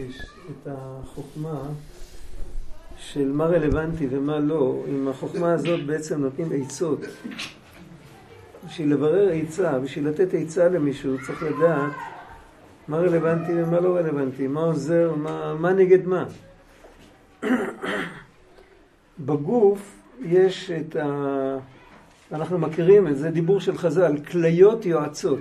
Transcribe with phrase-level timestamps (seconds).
[0.00, 1.62] את החוכמה
[2.96, 7.00] של מה רלוונטי ומה לא, עם החוכמה הזאת בעצם נותנים עצות.
[8.66, 11.92] בשביל לברר עצה, בשביל לתת עצה למישהו צריך לדעת
[12.88, 16.24] מה רלוונטי ומה לא רלוונטי, מה עוזר, מה, מה נגד מה.
[19.26, 21.58] בגוף יש את ה...
[22.32, 25.40] אנחנו מכירים את זה, דיבור של חז"ל, כליות יועצות.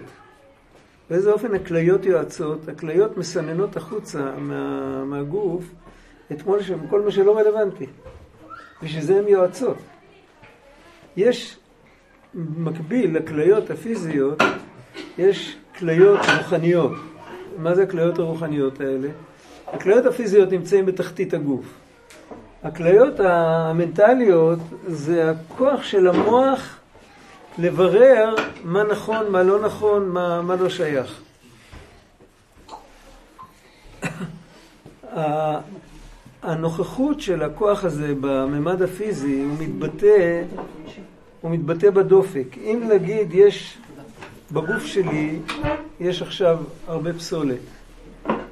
[1.10, 2.68] באיזה אופן הכליות יועצות?
[2.68, 5.64] הכליות מסננות החוצה מה, מהגוף
[6.32, 6.42] את
[6.90, 7.86] כל מה שלא רלוונטי.
[8.84, 9.78] בשביל זה הן יועצות.
[11.18, 11.58] יש
[12.36, 14.42] מקביל לכליות הפיזיות,
[15.18, 16.92] יש כליות רוחניות.
[17.58, 19.10] מה זה הכליות הרוחניות האלה?
[19.68, 21.66] הכליות הפיזיות נמצאים בתחתית הגוף.
[22.64, 26.80] הכליות המנטליות זה הכוח של המוח
[27.58, 31.22] לברר מה נכון, מה לא נכון, מה, מה לא שייך.
[36.44, 40.44] הנוכחות של הכוח הזה בממד הפיזי הוא מתבטא,
[41.42, 42.58] הוא מתבטא בדופק.
[42.58, 43.78] אם נגיד יש
[44.52, 45.40] בגוף שלי,
[46.00, 47.60] יש עכשיו הרבה פסולת,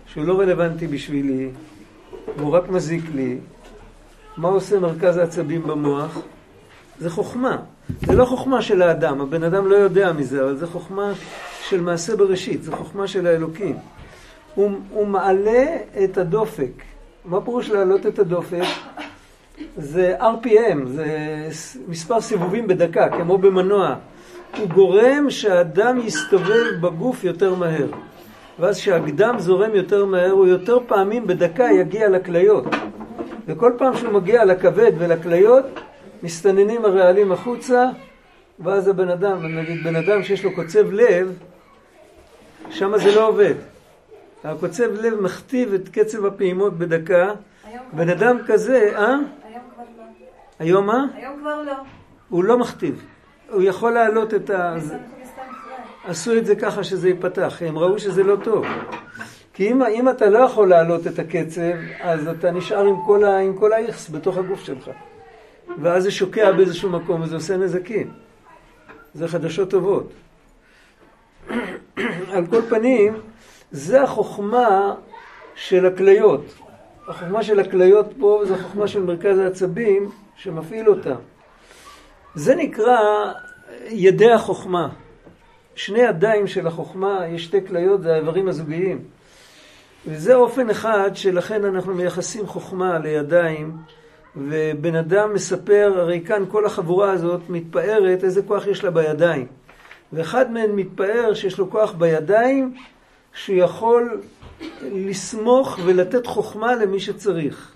[0.06, 1.50] שהוא לא רלוונטי בשבילי,
[2.38, 3.38] והוא רק מזיק לי,
[4.38, 6.20] מה עושה מרכז העצבים במוח?
[7.02, 7.58] זה חוכמה.
[8.02, 11.12] זה לא חוכמה של האדם, הבן אדם לא יודע מזה, אבל זה חוכמה
[11.62, 13.78] של מעשה בראשית, זה חוכמה של האלוקים.
[14.56, 15.66] הוא, הוא מעלה
[16.04, 16.72] את הדופק.
[17.26, 18.64] מה פירוש להעלות את הדופק?
[19.78, 21.08] זה RPM, זה
[21.88, 23.96] מספר סיבובים בדקה, כמו במנוע.
[24.58, 27.88] הוא גורם שהדם יסתובב בגוף יותר מהר.
[28.60, 32.66] ואז כשהגדם זורם יותר מהר, הוא יותר פעמים בדקה יגיע לכליות.
[33.48, 35.66] וכל פעם שהוא מגיע לכבד ולכליות,
[36.24, 37.86] מסתננים הרעלים החוצה,
[38.60, 41.38] ואז הבן אדם, נגיד בן אדם שיש לו קוצב לב,
[42.70, 43.54] שם זה לא עובד.
[44.44, 47.32] הקוצב לב מכתיב את קצב הפעימות בדקה.
[47.94, 49.16] בן אדם כזה, אה?
[49.44, 50.04] היום כבר לא.
[50.60, 51.06] היום מה?
[51.16, 51.74] היום כבר לא.
[52.30, 53.06] הוא לא מכתיב.
[53.50, 54.76] הוא יכול להעלות את ה...
[56.06, 58.66] עשו את זה ככה שזה ייפתח, הם ראו שזה לא טוב.
[59.54, 61.62] כי אם, אם אתה לא יכול להעלות את הקצב,
[62.02, 64.90] אז אתה נשאר עם כל, ה, עם כל האיכס בתוך הגוף שלך.
[65.82, 68.12] ואז זה שוקע באיזשהו מקום וזה עושה נזקים.
[69.14, 70.12] זה חדשות טובות.
[72.34, 73.14] על כל פנים,
[73.72, 74.96] זה החוכמה
[75.56, 76.46] של הכליות.
[77.08, 81.16] החוכמה של הכליות פה זה החוכמה של מרכז העצבים שמפעיל אותה.
[82.36, 83.00] זה נקרא
[83.90, 84.90] ידי החוכמה.
[85.76, 89.04] שני ידיים של החוכמה, יש שתי כליות, זה האיברים הזוגיים.
[90.08, 93.78] וזה אופן אחד שלכן אנחנו מייחסים חוכמה לידיים,
[94.36, 99.48] ובן אדם מספר, הרי כאן כל החבורה הזאת מתפארת איזה כוח יש לה בידיים.
[100.14, 102.74] ואחד מהם מתפאר שיש לו כוח בידיים,
[103.34, 104.22] שהוא יכול
[104.82, 107.72] לסמוך ולתת חוכמה למי שצריך.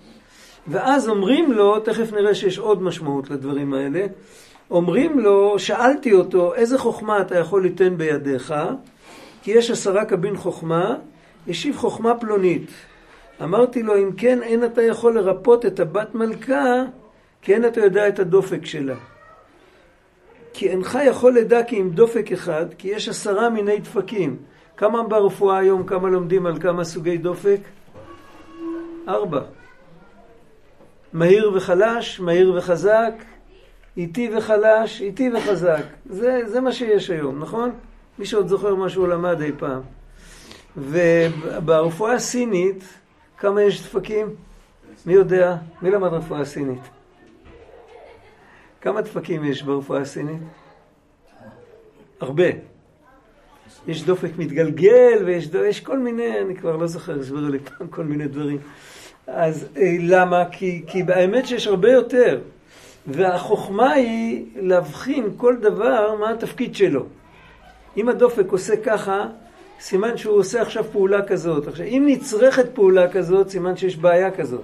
[0.68, 4.06] ואז אומרים לו, תכף נראה שיש עוד משמעות לדברים האלה,
[4.70, 8.54] אומרים לו, שאלתי אותו, איזה חוכמה אתה יכול ליתן בידיך?
[9.42, 10.94] כי יש עשרה קבין חוכמה,
[11.48, 12.70] השיב חוכמה פלונית.
[13.42, 16.82] אמרתי לו, אם כן, אין אתה יכול לרפות את הבת מלכה,
[17.42, 18.94] כי אין אתה יודע את הדופק שלה.
[20.52, 24.36] כי אינך יכול לדע כי עם דופק אחד, כי יש עשרה מיני דפקים.
[24.76, 27.60] כמה ברפואה היום, כמה לומדים על כמה סוגי דופק?
[29.08, 29.40] ארבע.
[31.12, 33.12] מהיר וחלש, מהיר וחזק,
[33.96, 35.82] איטי וחלש, איטי וחזק.
[36.06, 37.70] זה, זה מה שיש היום, נכון?
[38.18, 39.80] מי שעוד זוכר מה שהוא למד אי פעם.
[40.76, 42.84] וברפואה הסינית,
[43.38, 44.26] כמה יש דפקים?
[45.06, 45.56] מי יודע?
[45.82, 46.80] מי למד רפואה סינית?
[48.80, 50.42] כמה דפקים יש ברפואה הסינית?
[52.20, 52.44] הרבה.
[53.86, 58.04] יש דופק מתגלגל ויש יש כל מיני, אני כבר לא זוכר, הסבירו לי פעם כל
[58.04, 58.58] מיני דברים.
[59.26, 60.44] אז אה, למה?
[60.52, 62.40] כי, כי באמת שיש הרבה יותר.
[63.06, 67.06] והחוכמה היא להבחין כל דבר מה התפקיד שלו.
[67.96, 69.26] אם הדופק עושה ככה,
[69.80, 71.68] סימן שהוא עושה עכשיו פעולה כזאת.
[71.68, 74.62] עכשיו, אם נצרכת פעולה כזאת, סימן שיש בעיה כזאת.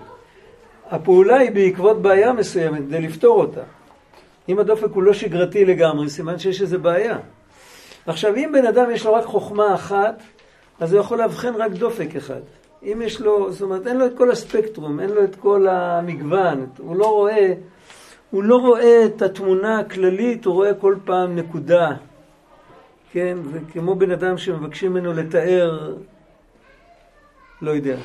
[0.91, 3.61] הפעולה היא בעקבות בעיה מסוימת, כדי לפתור אותה.
[4.49, 7.19] אם הדופק הוא לא שגרתי לגמרי, סימן שיש איזה בעיה.
[8.07, 10.23] עכשיו, אם בן אדם יש לו רק חוכמה אחת,
[10.81, 12.41] אז הוא יכול לאבחן רק דופק אחד.
[12.83, 16.67] אם יש לו, זאת אומרת, אין לו את כל הספקטרום, אין לו את כל המגוון,
[16.79, 17.53] הוא לא רואה,
[18.31, 21.91] הוא לא רואה את התמונה הכללית, הוא רואה כל פעם נקודה.
[23.13, 25.95] כן, זה כמו בן אדם שמבקשים ממנו לתאר,
[27.63, 27.97] לא יודע,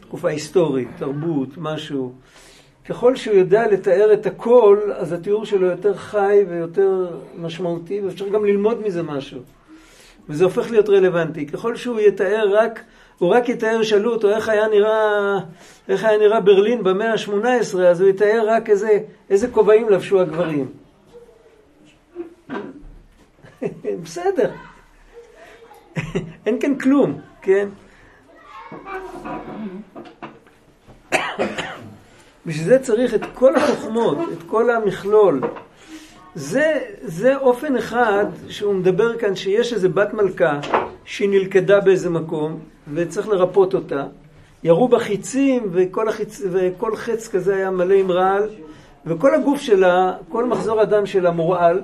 [0.00, 2.12] תקופה היסטורית, תרבות, משהו.
[2.88, 7.06] ככל שהוא יודע לתאר את הכל, אז התיאור שלו יותר חי ויותר
[7.36, 9.40] משמעותי, ואפשר גם ללמוד מזה משהו.
[10.28, 11.46] וזה הופך להיות רלוונטי.
[11.46, 12.80] ככל שהוא יתאר רק,
[13.18, 15.38] הוא רק יתאר, שאלו אותו איך היה נראה,
[15.88, 18.98] איך היה נראה ברלין במאה ה-18, אז הוא יתאר רק איזה,
[19.30, 20.66] איזה כובעים לבשו הגברים.
[24.02, 24.50] בסדר.
[26.46, 27.68] אין כאן כלום, כן?
[32.46, 35.40] בשביל זה צריך את כל החוכמות, את כל המכלול.
[36.34, 40.60] זה, זה אופן אחד שהוא מדבר כאן שיש איזה בת מלכה
[41.04, 42.58] שהיא נלכדה באיזה מקום
[42.94, 44.06] וצריך לרפות אותה.
[44.64, 46.42] ירו בה חיצים וכל, החיצ...
[46.52, 48.48] וכל חץ כזה היה מלא עם רעל
[49.06, 51.82] וכל הגוף שלה, כל מחזור הדם שלה מורעל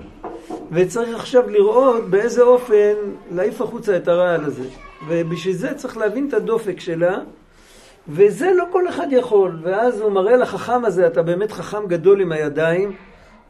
[0.73, 2.95] וצריך עכשיו לראות באיזה אופן
[3.31, 4.69] להעיף החוצה את הרעל הזה.
[5.09, 7.19] ובשביל זה צריך להבין את הדופק שלה
[8.09, 9.59] וזה לא כל אחד יכול.
[9.63, 12.93] ואז הוא מראה לחכם הזה, אתה באמת חכם גדול עם הידיים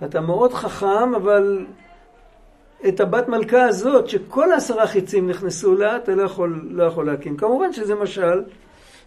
[0.05, 1.67] אתה מאוד חכם, אבל
[2.89, 7.37] את הבת מלכה הזאת, שכל העשרה חיצים נכנסו לה, אתה לא יכול, לא יכול להקים.
[7.37, 8.43] כמובן שזה משל,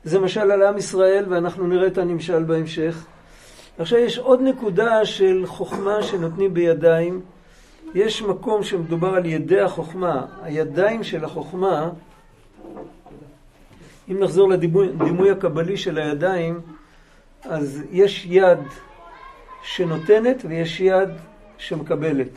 [0.04, 3.06] זה משל על עם ישראל, ואנחנו נראה את הנמשל בהמשך.
[3.78, 7.22] עכשיו יש עוד נקודה של חוכמה שנותנים בידיים.
[7.96, 10.26] יש מקום שמדובר על ידי החוכמה.
[10.42, 11.90] הידיים של החוכמה,
[14.12, 16.60] אם נחזור לדימוי הקבלי של הידיים,
[17.44, 18.60] אז יש יד
[19.64, 21.10] שנותנת ויש יד
[21.58, 22.28] שמקבלת.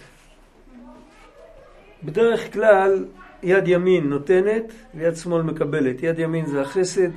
[2.05, 3.05] בדרך כלל
[3.43, 6.02] יד ימין נותנת ויד שמאל מקבלת.
[6.02, 7.11] יד ימין זה החסד,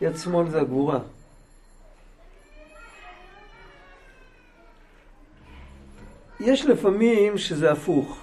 [0.00, 0.98] יד שמאל זה הגבורה.
[6.40, 8.18] יש לפעמים שזה הפוך,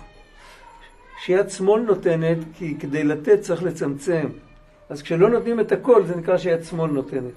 [1.26, 4.26] שיד שמאל נותנת כי כדי לתת צריך לצמצם.
[4.90, 7.34] אז כשלא נותנים את הכל זה נקרא שיד שמאל נותנת.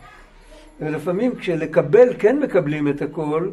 [0.81, 3.51] ולפעמים כשלקבל כן מקבלים את הכל,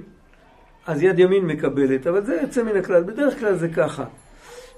[0.87, 4.05] אז יד ימין מקבלת, אבל זה יוצא מן הכלל, בדרך כלל זה ככה.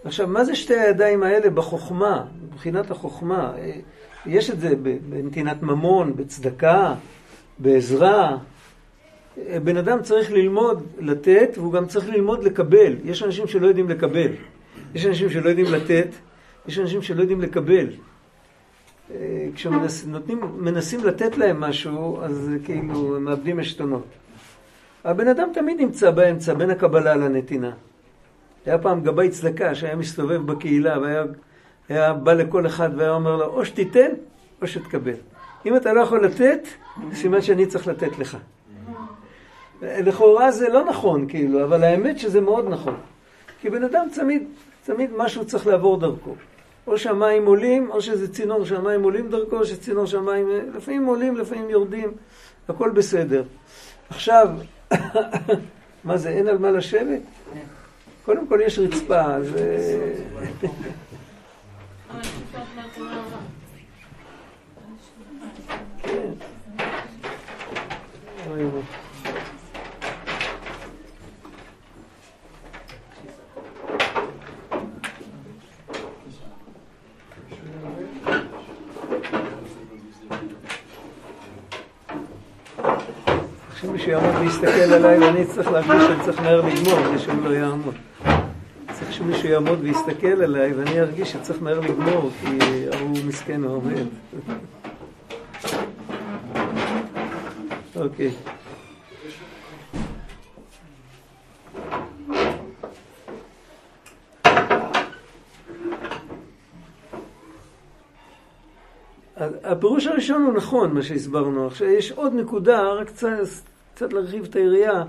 [0.05, 3.53] עכשיו, מה זה שתי הידיים האלה בחוכמה, מבחינת החוכמה?
[4.25, 4.73] יש את זה
[5.09, 6.93] בנתינת ממון, בצדקה,
[7.59, 8.37] בעזרה.
[9.63, 12.95] בן אדם צריך ללמוד לתת, והוא גם צריך ללמוד לקבל.
[13.05, 14.31] יש אנשים שלא יודעים לקבל.
[14.95, 16.07] יש אנשים שלא יודעים לתת,
[16.67, 17.87] יש אנשים שלא יודעים לקבל.
[19.55, 24.05] כשמנסים לתת להם משהו, אז כאילו הם מאבדים עשתונות.
[25.03, 27.71] הבן אדם תמיד נמצא באמצע, בין הקבלה לנתינה.
[28.65, 31.23] היה פעם גבאי צדקה שהיה מסתובב בקהילה והיה
[31.89, 34.09] היה בא לכל אחד והיה אומר לו, או שתיתן
[34.61, 35.13] או שתקבל.
[35.65, 36.67] אם אתה לא יכול לתת,
[37.13, 38.37] סימן שאני צריך לתת לך.
[39.81, 42.97] לכאורה זה לא נכון, כאילו, אבל האמת שזה מאוד נכון.
[43.61, 44.43] כי בן אדם תמיד,
[44.85, 46.35] תמיד משהו צריך לעבור דרכו.
[46.87, 50.47] או שהמים עולים, או שזה צינור שהמים עולים דרכו, או שצינור שהמים...
[50.75, 52.11] לפעמים עולים, לפעמים יורדים,
[52.69, 53.43] הכל בסדר.
[54.09, 54.49] עכשיו,
[56.03, 57.21] מה זה, אין על מה לשבת?
[58.25, 59.55] קודם כל יש רצפה, אז...
[66.03, 66.31] כן.
[84.09, 87.95] שמישהו יעמוד ויסתכל עליי ואני צריך להרגיש שאני צריך מהר לגמור כדי שהוא לא יעמוד.
[88.91, 92.57] צריך שמישהו יעמוד ויסתכל עליי ואני ארגיש שצריך מהר לגמור כי
[92.99, 94.05] הוא מסכן הוא עומד.
[97.95, 98.31] אוקיי.
[109.63, 111.67] הפירוש הראשון הוא נכון, מה שהסברנו.
[111.67, 113.09] עכשיו, יש עוד נקודה, רק
[113.99, 115.03] קצת, להרחיב את היריעה.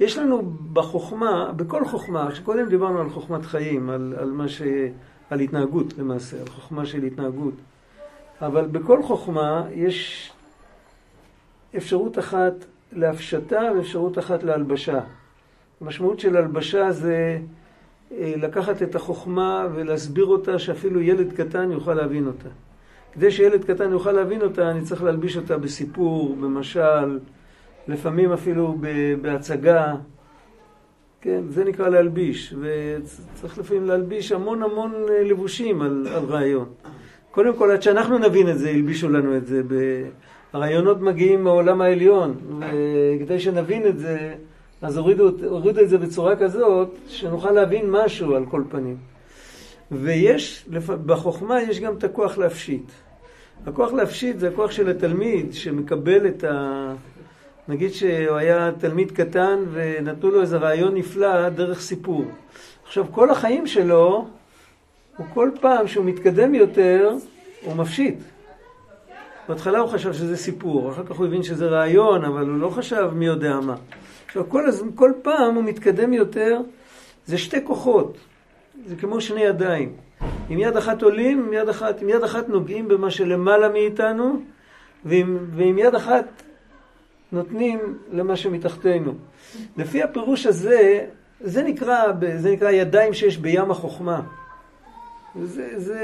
[0.00, 4.62] יש לנו בחוכמה, בכל חוכמה, שקודם דיברנו על חוכמת חיים, על, על מה ש...
[5.30, 7.54] על התנהגות למעשה, על חוכמה של התנהגות.
[8.40, 10.30] אבל בכל חוכמה יש
[11.76, 12.52] אפשרות אחת
[12.92, 15.00] להפשטה ואפשרות אחת להלבשה.
[15.80, 17.38] המשמעות של הלבשה זה
[18.12, 22.48] אה, לקחת את החוכמה ולהסביר אותה שאפילו ילד קטן יוכל להבין אותה.
[23.12, 27.18] כדי שילד קטן יוכל להבין אותה, אני צריך להלביש אותה בסיפור, במשל,
[27.88, 28.78] לפעמים אפילו
[29.20, 29.94] בהצגה.
[31.20, 36.68] כן, זה נקרא להלביש, וצריך לפעמים להלביש המון המון אה, לבושים על, על רעיון.
[37.30, 39.62] קודם כל, עד שאנחנו נבין את זה, הלבישו לנו את זה.
[40.52, 44.34] הרעיונות מגיעים מהעולם העליון, וכדי שנבין את זה,
[44.82, 48.96] אז הורידו, הורידו את זה בצורה כזאת, שנוכל להבין משהו על כל פנים.
[49.92, 52.90] ויש, בחוכמה יש גם את הכוח להפשיט.
[53.66, 56.94] הכוח להפשיט זה הכוח של התלמיד שמקבל את ה...
[57.68, 62.24] נגיד שהוא היה תלמיד קטן ונתנו לו איזה רעיון נפלא דרך סיפור.
[62.84, 64.26] עכשיו, כל החיים שלו,
[65.16, 67.10] הוא כל פעם שהוא מתקדם יותר,
[67.62, 68.18] הוא מפשיט.
[69.48, 73.10] בהתחלה הוא חשב שזה סיפור, אחר כך הוא הבין שזה רעיון, אבל הוא לא חשב
[73.14, 73.74] מי יודע מה.
[74.26, 74.64] עכשיו, כל,
[74.94, 76.60] כל פעם הוא מתקדם יותר,
[77.26, 78.16] זה שתי כוחות,
[78.86, 79.92] זה כמו שני ידיים.
[80.48, 84.40] עם יד אחת עולים, עם יד אחת, עם יד אחת נוגעים במה שלמעלה מאיתנו,
[85.04, 86.42] ועם, ועם יד אחת
[87.32, 89.12] נותנים למה שמתחתנו.
[89.76, 91.06] לפי הפירוש הזה,
[91.40, 92.02] זה נקרא,
[92.36, 94.20] זה נקרא ידיים שיש בים החוכמה.
[95.42, 96.00] זה, זה...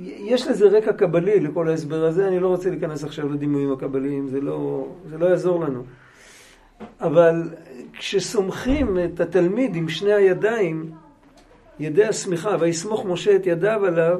[0.00, 4.40] יש לזה רקע קבלי לכל ההסבר הזה, אני לא רוצה להיכנס עכשיו לדימויים הקבליים, זה
[4.40, 5.82] לא, זה לא יעזור לנו.
[7.00, 7.42] אבל
[7.92, 10.90] כשסומכים את התלמיד עם שני הידיים,
[11.80, 14.18] ידי השמיכה, ויסמוך משה את ידיו עליו,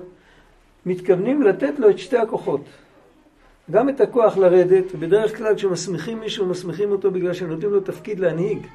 [0.86, 2.64] מתכוונים לתת לו את שתי הכוחות.
[3.70, 8.66] גם את הכוח לרדת, ובדרך כלל כשמסמיכים מישהו, מסמיכים אותו בגלל שנותנים לו תפקיד להנהיג.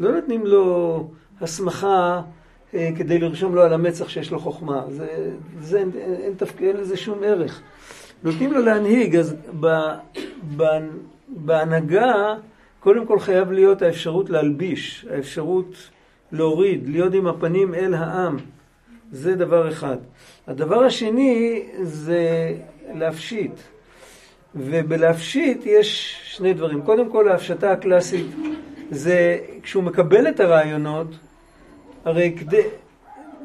[0.00, 1.08] לא נותנים לו
[1.40, 2.22] הסמכה
[2.74, 4.84] אה, כדי לרשום לו על המצח שיש לו חוכמה.
[4.88, 5.90] זה, זה, אין,
[6.22, 7.62] אין, תפקיד, אין לזה שום ערך.
[8.22, 9.66] נותנים לו להנהיג, אז ב,
[10.56, 10.64] ב,
[11.28, 12.34] בהנהגה
[12.80, 15.90] קודם כל חייב להיות האפשרות להלביש, האפשרות
[16.32, 18.36] להוריד, להיות עם הפנים אל העם.
[19.12, 19.96] זה דבר אחד.
[20.46, 22.52] הדבר השני זה
[22.94, 23.52] להפשיט.
[24.54, 26.82] ובלהפשיט יש שני דברים.
[26.82, 28.26] קודם כל, ההפשטה הקלאסית
[28.90, 31.06] זה כשהוא מקבל את הרעיונות,
[32.04, 32.62] הרי כדי,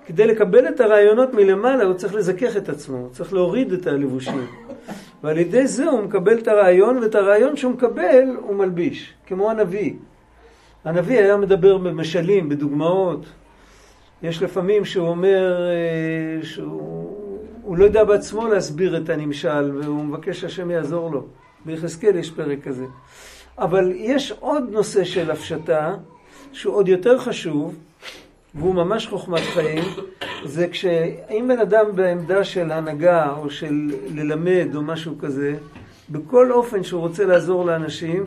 [0.06, 4.46] כדי לקבל את הרעיונות מלמעלה הוא צריך לזכך את עצמו, הוא צריך להוריד את הלבושים.
[5.24, 9.94] ועל ידי זה הוא מקבל את הרעיון, ואת הרעיון שהוא מקבל הוא מלביש, כמו הנביא.
[10.86, 13.26] הנביא היה מדבר במשלים, בדוגמאות.
[14.24, 16.46] יש לפעמים שהוא אומר אה,
[17.72, 21.26] שהוא לא יודע בעצמו להסביר את הנמשל, והוא מבקש שהשם יעזור לו.
[21.66, 22.86] ביחזקאל יש פרק כזה.
[23.58, 25.96] אבל יש עוד נושא של הפשטה,
[26.52, 27.76] שהוא עוד יותר חשוב,
[28.56, 29.84] והוא ממש חוכמת חיים,
[30.46, 35.56] זה כשאם בן אדם בעמדה של הנהגה או של ללמד או משהו כזה,
[36.10, 38.26] בכל אופן שהוא רוצה לעזור לאנשים,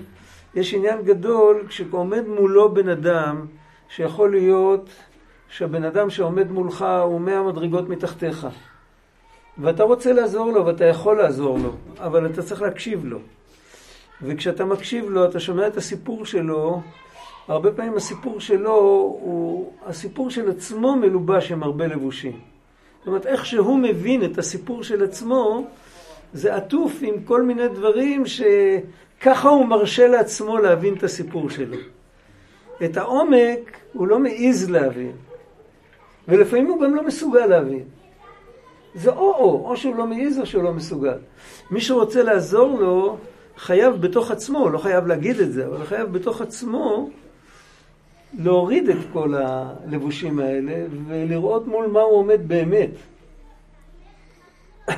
[0.55, 3.47] יש עניין גדול כשעומד מולו בן אדם
[3.89, 4.89] שיכול להיות
[5.49, 8.47] שהבן אדם שעומד מולך הוא מאה מדרגות מתחתיך.
[9.59, 13.19] ואתה רוצה לעזור לו ואתה יכול לעזור לו, אבל אתה צריך להקשיב לו.
[14.23, 16.81] וכשאתה מקשיב לו, אתה שומע את הסיפור שלו,
[17.49, 18.75] הרבה פעמים הסיפור שלו
[19.21, 22.41] הוא הסיפור של עצמו מלובש עם הרבה לבושים.
[22.99, 25.65] זאת אומרת, איך שהוא מבין את הסיפור של עצמו,
[26.33, 31.77] זה עטוף עם כל מיני דברים שככה הוא מרשה לעצמו להבין את הסיפור שלו.
[32.85, 35.13] את העומק הוא לא מעז להבין,
[36.29, 37.85] ולפעמים הוא גם לא מסוגל להבין.
[38.95, 41.19] זה או-או, או שהוא לא מעז או שהוא לא מסוגל.
[41.71, 43.17] מי שרוצה לעזור לו,
[43.57, 47.11] חייב בתוך עצמו, לא חייב להגיד את זה, אבל חייב בתוך עצמו
[48.39, 50.73] להוריד את כל הלבושים האלה
[51.09, 52.91] ולראות מול מה הוא עומד באמת.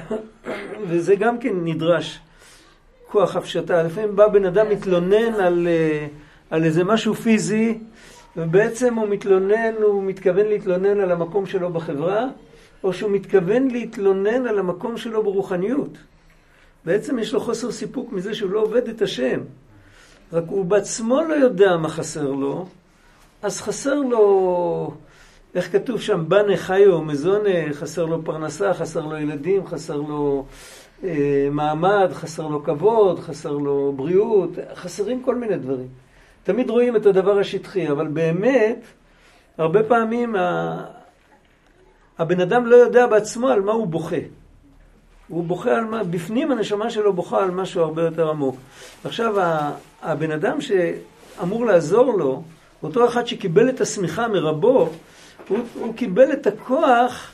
[0.88, 2.20] וזה גם כן נדרש
[3.08, 3.82] כוח הפשטה.
[3.82, 6.06] לפעמים בא בן אדם מתלונן על, אה,
[6.50, 7.78] על איזה משהו פיזי,
[8.36, 12.26] ובעצם הוא מתלונן, הוא מתכוון להתלונן על המקום שלו בחברה,
[12.86, 15.98] או שהוא מתכוון להתלונן על המקום שלו ברוחניות.
[16.84, 19.40] בעצם יש לו חוסר סיפוק מזה שהוא לא עובד את השם.
[20.32, 22.66] רק הוא בעצמו לא יודע מה חסר לו,
[23.42, 24.94] אז חסר לו,
[25.54, 30.44] איך כתוב שם, בנה חיו מזונה, חסר לו פרנסה, חסר לו ילדים, חסר לו
[31.04, 35.88] אה, מעמד, חסר לו כבוד, חסר לו בריאות, חסרים כל מיני דברים.
[36.42, 38.84] תמיד רואים את הדבר השטחי, אבל באמת,
[39.58, 40.36] הרבה פעמים.
[42.18, 44.16] הבן אדם לא יודע בעצמו על מה הוא בוכה.
[45.28, 48.56] הוא בוכה על מה, בפנים הנשמה שלו בוכה על משהו הרבה יותר עמוק.
[49.04, 49.34] עכשיו,
[50.02, 52.42] הבן אדם שאמור לעזור לו,
[52.82, 54.88] אותו אחד שקיבל את השמיכה מרבו,
[55.48, 57.32] הוא, הוא קיבל את הכוח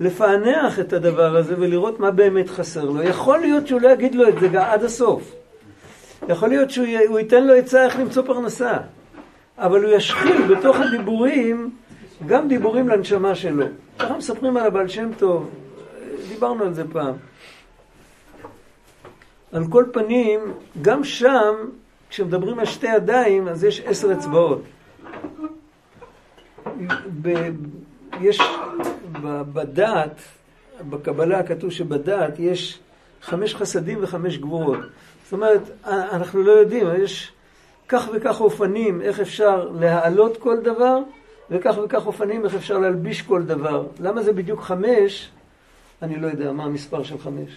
[0.00, 3.02] לפענח את הדבר הזה ולראות מה באמת חסר לו.
[3.02, 5.34] יכול להיות שהוא לא יגיד לו את זה עד הסוף.
[6.28, 8.76] יכול להיות שהוא ייתן לו עצה איך למצוא פרנסה.
[9.58, 11.70] אבל הוא ישחיל בתוך הדיבורים
[12.26, 13.66] גם דיבורים לנשמה שלו.
[13.98, 15.50] ככה מספרים על הבעל שם טוב,
[16.28, 17.14] דיברנו על זה פעם.
[19.52, 20.40] על כל פנים,
[20.82, 21.54] גם שם,
[22.10, 24.62] כשמדברים על שתי ידיים, אז יש עשר אצבעות.
[27.22, 27.50] ב,
[28.20, 28.40] יש
[29.52, 30.20] בדעת,
[30.90, 32.78] בקבלה כתוב שבדעת יש
[33.22, 34.78] חמש חסדים וחמש גבורות.
[35.24, 37.32] זאת אומרת, אנחנו לא יודעים, יש
[37.88, 40.98] כך וכך אופנים איך אפשר להעלות כל דבר,
[41.50, 43.86] וכך וכך אופנים איך אפשר להלביש כל דבר.
[44.00, 45.30] למה זה בדיוק חמש?
[46.02, 47.50] אני לא יודע מה המספר של חמש.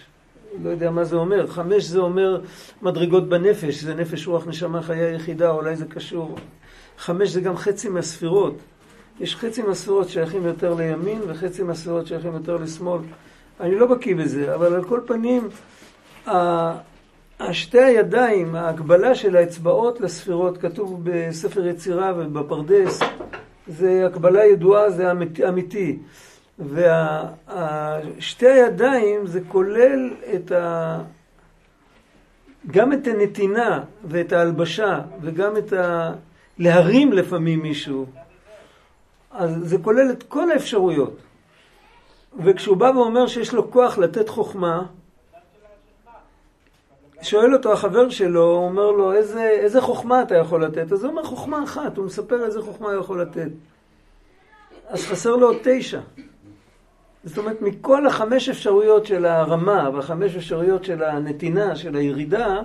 [0.62, 1.46] לא יודע מה זה אומר.
[1.46, 2.40] חמש זה אומר
[2.82, 6.34] מדרגות בנפש, זה נפש, רוח, נשמה, חיי היחידה, אולי זה קשור.
[6.98, 8.54] חמש זה גם חצי מהספירות.
[9.20, 13.00] יש חצי מהספירות שייכים יותר לימין וחצי מהספירות שייכים יותר לשמאל.
[13.60, 15.48] אני לא בקיא בזה, אבל על כל פנים,
[17.52, 23.00] שתי הידיים, ההקבלה של האצבעות לספירות, כתוב בספר יצירה ובפרדס,
[23.70, 25.48] זה הקבלה ידועה, זה אמיתי.
[25.48, 25.98] אמיתי.
[28.18, 30.98] ושתי הידיים זה כולל את ה...
[32.66, 36.12] גם את הנתינה ואת ההלבשה וגם את ה...
[36.58, 38.06] להרים לפעמים מישהו.
[39.30, 41.16] אז זה כולל את כל האפשרויות.
[42.44, 44.86] וכשהוא בא ואומר שיש לו כוח לתת חוכמה,
[47.22, 50.92] שואל אותו החבר שלו, הוא אומר לו, איזה, איזה חוכמה אתה יכול לתת?
[50.92, 53.48] אז הוא אומר, חוכמה אחת, הוא מספר איזה חוכמה הוא יכול לתת.
[54.88, 56.00] אז חסר לו עוד תשע.
[57.24, 62.56] זאת אומרת, מכל החמש אפשרויות של הרמה והחמש אפשרויות של הנתינה, של הירידה,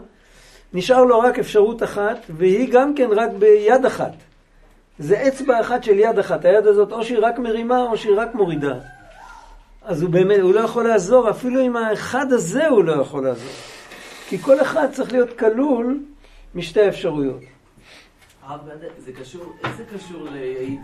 [0.74, 4.14] נשאר לו רק אפשרות אחת, והיא גם כן רק ביד אחת.
[5.00, 6.46] זה אצבע אחת של יד אחת.
[6.46, 8.74] היד הזאת או שהיא רק מרימה או שהיא רק מורידה.
[9.84, 13.75] אז הוא באמת, הוא לא יכול לעזור, אפילו עם האחד הזה הוא לא יכול לעזור.
[14.30, 16.00] כי כל אחד צריך להיות כלול
[16.56, 17.42] משתי האפשרויות.
[18.98, 20.28] זה קשור, איך זה קשור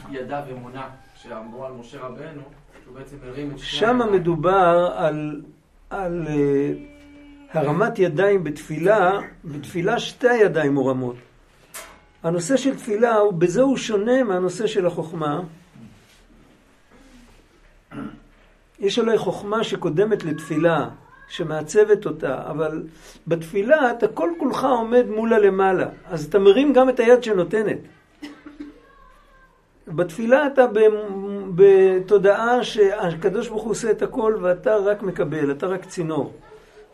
[0.09, 2.41] לידיו אמונה, שאמרו על משה רבנו,
[2.83, 3.67] שהוא בעצם הרים את שני...
[3.67, 5.41] שם מדובר על,
[5.89, 11.15] על uh, הרמת ידיים בתפילה, בתפילה שתי הידיים מורמות.
[12.23, 15.41] הנושא של תפילה, בזה הוא שונה מהנושא של החוכמה.
[18.79, 20.89] יש עלי חוכמה שקודמת לתפילה,
[21.31, 22.83] שמעצבת אותה, אבל
[23.27, 27.77] בתפילה אתה כל כולך עומד מולה למעלה, אז אתה מרים גם את היד שנותנת.
[29.87, 30.65] בתפילה אתה
[31.55, 36.33] בתודעה שהקדוש ברוך הוא עושה את הכל ואתה רק מקבל, אתה רק צינור.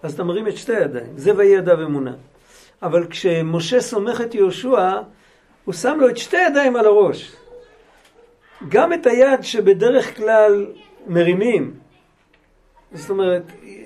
[0.04, 2.14] אז אתה מרים את שתי הידיים, זה ויהי ידיו אמונה.
[2.82, 5.02] אבל כשמשה סומך את יהושע,
[5.66, 7.36] הוא שם לו את שתי הידיים על הראש.
[8.70, 10.66] גם את היד שבדרך כלל
[11.08, 11.87] מרימים.
[12.94, 13.44] זאת אומרת,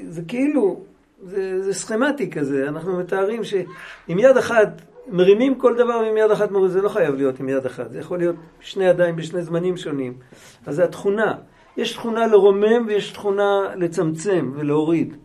[0.07, 0.81] זה כאילו,
[1.23, 6.51] זה, זה סכמטי כזה, אנחנו מתארים שעם יד אחת מרימים כל דבר ועם יד אחת
[6.51, 9.77] מורידים, זה לא חייב להיות עם יד אחת, זה יכול להיות שני ידיים בשני זמנים
[9.77, 10.13] שונים.
[10.65, 11.35] אז זה התכונה.
[11.77, 15.15] יש תכונה לרומם ויש תכונה לצמצם ולהוריד.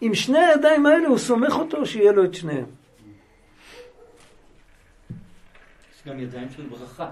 [0.00, 2.64] עם שני הידיים האלה הוא סומך אותו שיהיה לו את שניהם.
[5.94, 7.10] יש גם ידיים של ברכה.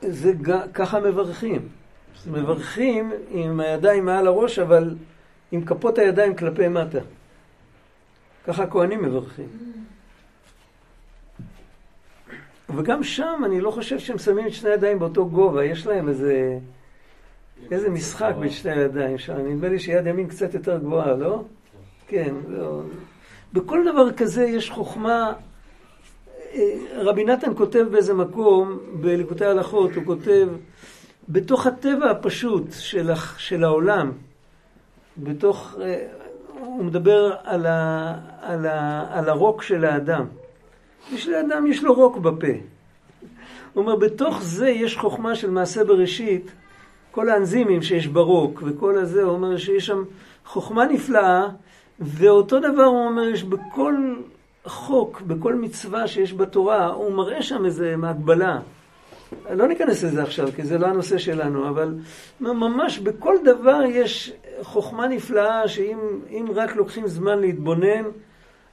[0.00, 0.32] זה
[0.74, 1.68] ככה מברכים.
[2.26, 4.94] מברכים עם הידיים מעל הראש, אבל
[5.52, 6.98] עם כפות הידיים כלפי מטה.
[8.46, 9.48] ככה הכוהנים מברכים.
[12.76, 16.58] וגם שם אני לא חושב שהם שמים את שני הידיים באותו גובה, יש להם איזה,
[17.70, 19.36] איזה משחק בין שתי הידיים שם.
[19.36, 21.42] נדמה לי שיד ימין קצת יותר גבוהה, לא?
[22.08, 22.82] כן, לא.
[23.52, 25.32] בכל דבר כזה יש חוכמה.
[26.54, 26.62] אה,
[26.94, 30.48] רבי נתן כותב באיזה מקום, בליקוטי הלכות, הוא כותב,
[31.28, 34.12] בתוך הטבע הפשוט של, של העולם,
[35.18, 36.06] בתוך, אה,
[36.58, 40.26] הוא מדבר על, ה, על, ה, על הרוק של האדם.
[41.12, 42.46] יש לאדם, יש לו רוק בפה.
[43.72, 46.52] הוא אומר, בתוך זה יש חוכמה של מעשה בראשית,
[47.10, 50.02] כל האנזימים שיש ברוק וכל הזה, הוא אומר שיש שם
[50.44, 51.48] חוכמה נפלאה,
[52.00, 54.14] ואותו דבר הוא אומר, יש בכל
[54.64, 58.58] חוק, בכל מצווה שיש בתורה, הוא מראה שם איזה הגבלה.
[59.50, 61.94] לא ניכנס לזה עכשיו, כי זה לא הנושא שלנו, אבל
[62.40, 68.04] ממש בכל דבר יש חוכמה נפלאה, שאם רק לוקחים זמן להתבונן,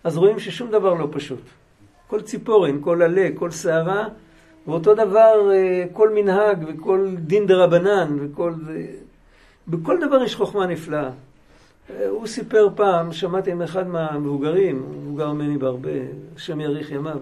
[0.04, 1.42] אז רואים ששום דבר לא פשוט.
[2.08, 4.08] כל ציפורן, כל עלה, כל שערה,
[4.68, 8.54] ואותו דבר אה, כל מנהג וכל דין דה רבנן וכל...
[9.68, 11.10] בכל דבר יש חוכמה נפלאה.
[11.90, 15.90] אה, הוא סיפר פעם, שמעתי עם אחד מהמבוגרים, הוא מבוגר ממני בהרבה,
[16.36, 17.18] השם יאריך ימיו,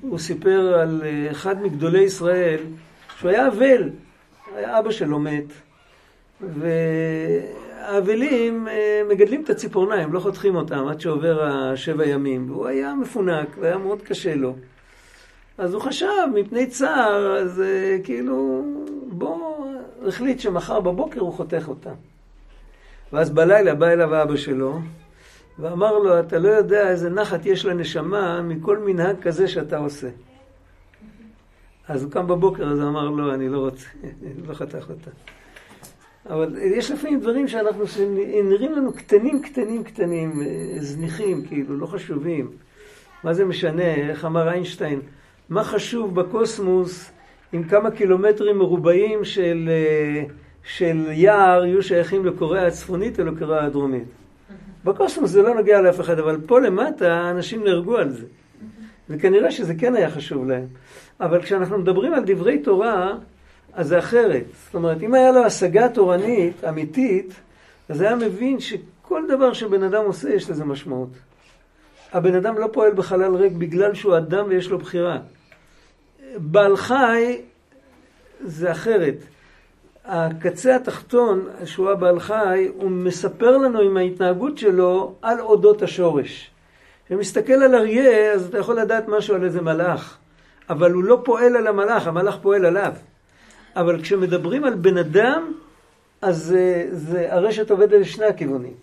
[0.00, 2.60] הוא סיפר על אה, אחד מגדולי ישראל,
[3.18, 3.90] שהוא היה אבל,
[4.54, 5.44] אבא שלו מת,
[7.80, 13.56] והאבלים אה, מגדלים את הציפורניים, לא חותכים אותם עד שעובר השבע ימים, והוא היה מפונק
[13.60, 14.56] והיה מאוד קשה לו.
[15.58, 18.64] אז הוא חשב, מפני צער, אז אה, כאילו,
[19.08, 19.66] בוא,
[20.08, 21.94] החליט שמחר בבוקר הוא חותך אותם.
[23.12, 24.78] ואז בלילה בא אליו אבא שלו,
[25.58, 30.08] ואמר לו, אתה לא יודע איזה נחת יש לנשמה מכל מנהג כזה שאתה עושה.
[31.88, 33.86] אז הוא קם בבוקר, אז הוא אמר, לא, אני לא רוצה,
[34.48, 35.10] לא חתך אותה.
[36.30, 37.84] אבל יש לפעמים דברים שאנחנו,
[38.44, 42.50] נראים לנו קטנים, קטנים, קטנים, אה, זניחים, כאילו, לא חשובים.
[43.24, 43.94] מה זה משנה?
[43.94, 45.00] איך אמר איינשטיין?
[45.48, 47.12] מה חשוב בקוסמוס
[47.54, 50.24] אם כמה קילומטרים מרובעים של, אה,
[50.64, 54.08] של יער יהיו שייכים לקוריאה הצפונית או לקוריאה הדרומית?
[54.86, 58.26] בקוסמוס זה לא נוגע לאף אחד, אבל פה למטה אנשים נהרגו על זה.
[59.08, 60.66] וכנראה שזה כן היה חשוב להם.
[61.20, 63.12] אבל כשאנחנו מדברים על דברי תורה,
[63.72, 64.44] אז זה אחרת.
[64.64, 67.34] זאת אומרת, אם היה לו השגה תורנית, אמיתית,
[67.88, 71.10] אז היה מבין שכל דבר שבן אדם עושה, יש לזה משמעות.
[72.12, 75.18] הבן אדם לא פועל בחלל ריק בגלל שהוא אדם ויש לו בחירה.
[76.36, 77.40] בעל חי
[78.40, 79.16] זה אחרת.
[80.06, 86.50] הקצה התחתון, שהוא הבעל חי, הוא מספר לנו עם ההתנהגות שלו על אודות השורש.
[87.06, 90.18] כשמסתכל על אריה, אז אתה יכול לדעת משהו על איזה מלאך.
[90.70, 92.92] אבל הוא לא פועל על המלאך, המלאך פועל עליו.
[93.76, 95.52] אבל כשמדברים על בן אדם,
[96.22, 98.74] אז זה, זה, הרשת עובדת לשני הכיוונים.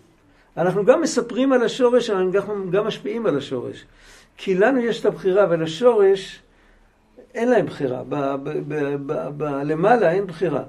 [0.56, 3.84] אנחנו גם מספרים על השורש, אבל אנחנו גם משפיעים על השורש.
[4.36, 6.42] כי לנו יש את הבחירה, ולשורש
[7.34, 8.02] אין להם בחירה.
[9.64, 10.62] למעלה אין בחירה.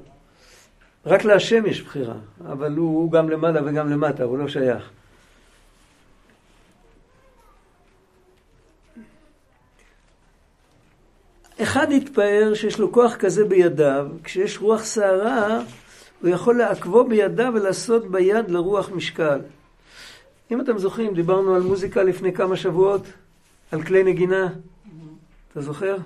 [1.05, 2.15] רק להשם יש בחירה,
[2.45, 4.89] אבל הוא, הוא גם למעלה וגם למטה, הוא לא שייך.
[11.61, 15.59] אחד התפאר שיש לו כוח כזה בידיו, כשיש רוח סערה,
[16.21, 19.39] הוא יכול לעכבו בידיו ולעשות ביד לרוח משקל.
[20.51, 23.07] אם אתם זוכרים, דיברנו על מוזיקה לפני כמה שבועות,
[23.71, 24.47] על כלי נגינה.
[25.51, 25.97] אתה זוכר?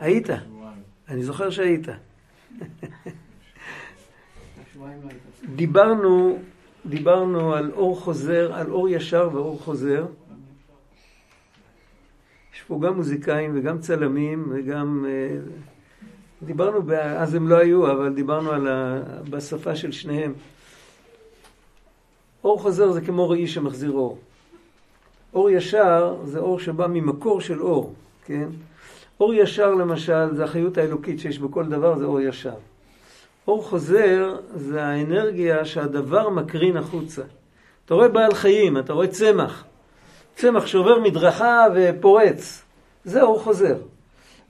[0.00, 0.26] היית.
[1.08, 1.86] אני זוכר שהיית.
[5.56, 6.38] דיברנו,
[6.86, 10.06] דיברנו על אור חוזר, על אור ישר ואור חוזר.
[12.54, 15.06] יש פה גם מוזיקאים וגם צלמים וגם...
[15.08, 15.36] אה,
[16.42, 20.32] דיברנו, אז הם לא היו, אבל דיברנו על ה, בשפה של שניהם.
[22.44, 24.18] אור חוזר זה כמו ראי שמחזיר אור.
[25.34, 28.48] אור ישר זה אור שבא ממקור של אור, כן?
[29.20, 32.54] אור ישר למשל זה החיות האלוקית שיש בכל דבר, זה אור ישר.
[33.48, 37.22] אור חוזר זה האנרגיה שהדבר מקרין החוצה.
[37.84, 39.64] אתה רואה בעל חיים, אתה רואה צמח.
[40.34, 42.62] צמח שעובר מדרכה ופורץ.
[43.04, 43.76] זה אור חוזר.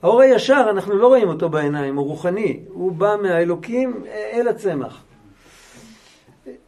[0.01, 2.59] האור הישר, אנחנו לא רואים אותו בעיניים, הוא רוחני.
[2.67, 5.03] הוא בא מהאלוקים אל הצמח.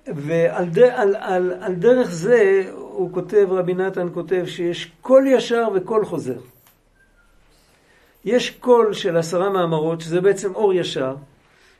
[0.07, 5.67] ועל ד, על, על, על דרך זה הוא כותב, רבי נתן כותב, שיש קול ישר
[5.73, 6.37] וקול חוזר.
[8.25, 11.15] יש קול של עשרה מאמרות, שזה בעצם אור ישר,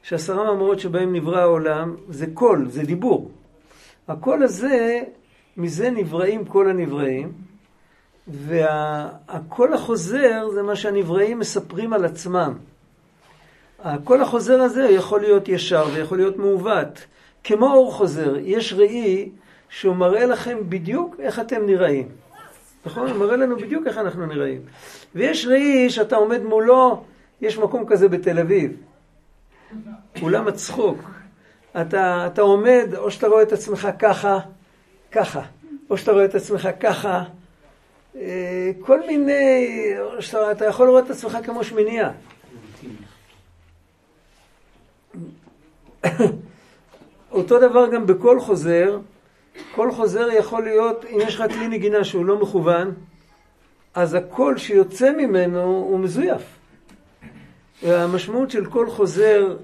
[0.03, 3.31] שעשרה מאמרות שבהם נברא העולם, זה קול, זה דיבור.
[4.07, 5.01] הקול הזה,
[5.57, 7.31] מזה נבראים כל הנבראים,
[8.27, 12.53] והקול החוזר זה מה שהנבראים מספרים על עצמם.
[13.79, 17.05] הקול החוזר הזה יכול להיות ישר ויכול להיות מעוות.
[17.43, 19.29] כמו אור חוזר, יש ראי
[19.69, 22.07] שהוא מראה לכם בדיוק איך אתם נראים.
[22.85, 23.09] נכון?
[23.09, 24.61] הוא מראה לנו בדיוק איך אנחנו נראים.
[25.15, 27.03] ויש ראי שאתה עומד מולו,
[27.41, 28.77] יש מקום כזה בתל אביב.
[30.21, 30.99] אולם הצחוק.
[31.81, 34.39] אתה, אתה עומד, או שאתה רואה את עצמך ככה,
[35.11, 35.41] ככה.
[35.89, 37.23] או שאתה רואה את עצמך ככה.
[38.15, 39.69] אה, כל מיני,
[40.19, 42.11] שאתה אתה יכול לראות את עצמך כמו שמיניה.
[47.31, 48.99] אותו דבר גם בכל חוזר,
[49.75, 52.91] כל חוזר יכול להיות, אם יש לך כלי נגינה שהוא לא מכוון,
[53.93, 56.41] אז הקול שיוצא ממנו הוא מזויף.
[57.83, 59.55] המשמעות של כל חוזר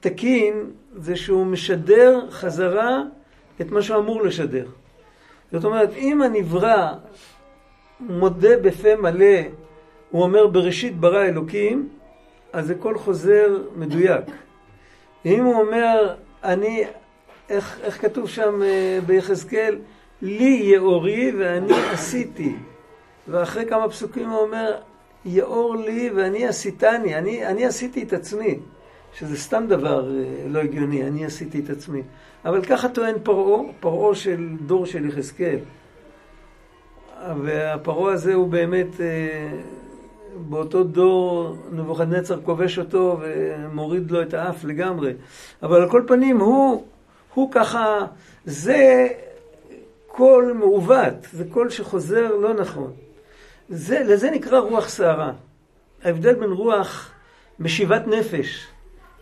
[0.00, 3.02] תקין זה שהוא משדר חזרה
[3.60, 4.66] את מה שהוא אמור לשדר.
[5.52, 6.92] זאת אומרת, אם הנברא
[8.00, 9.38] מודה בפה מלא,
[10.10, 11.88] הוא אומר בראשית ברא אלוקים,
[12.52, 14.24] אז זה כל חוזר מדויק.
[15.26, 16.14] אם הוא אומר
[16.44, 16.84] אני,
[17.48, 19.78] איך, איך כתוב שם אה, ביחזקאל?
[20.22, 22.56] לי יאורי ואני עשיתי.
[23.28, 24.76] ואחרי כמה פסוקים הוא אומר,
[25.26, 28.58] יאור לי ואני עשיתני, אני, אני עשיתי את עצמי.
[29.18, 32.02] שזה סתם דבר אה, לא הגיוני, אני עשיתי את עצמי.
[32.44, 35.58] אבל ככה טוען פרעה, פרעה של דור של יחזקאל.
[37.42, 39.58] והפרעה הזה הוא באמת, אה,
[40.36, 45.12] באותו דור נבוכדנצר כובש אותו ומוריד לו את האף לגמרי.
[45.62, 46.84] אבל על כל פנים הוא,
[47.34, 48.06] הוא ככה,
[48.44, 49.08] זה
[50.06, 52.92] קול מעוות, זה קול שחוזר לא נכון.
[53.68, 55.32] זה, לזה נקרא רוח סערה.
[56.04, 57.10] ההבדל בין רוח
[57.58, 58.66] משיבת נפש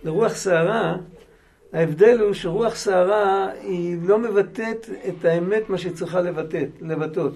[0.04, 0.96] לרוח סערה,
[1.72, 7.32] ההבדל הוא שרוח סערה היא לא מבטאת את האמת מה שהיא צריכה לבטאת, לבטאות.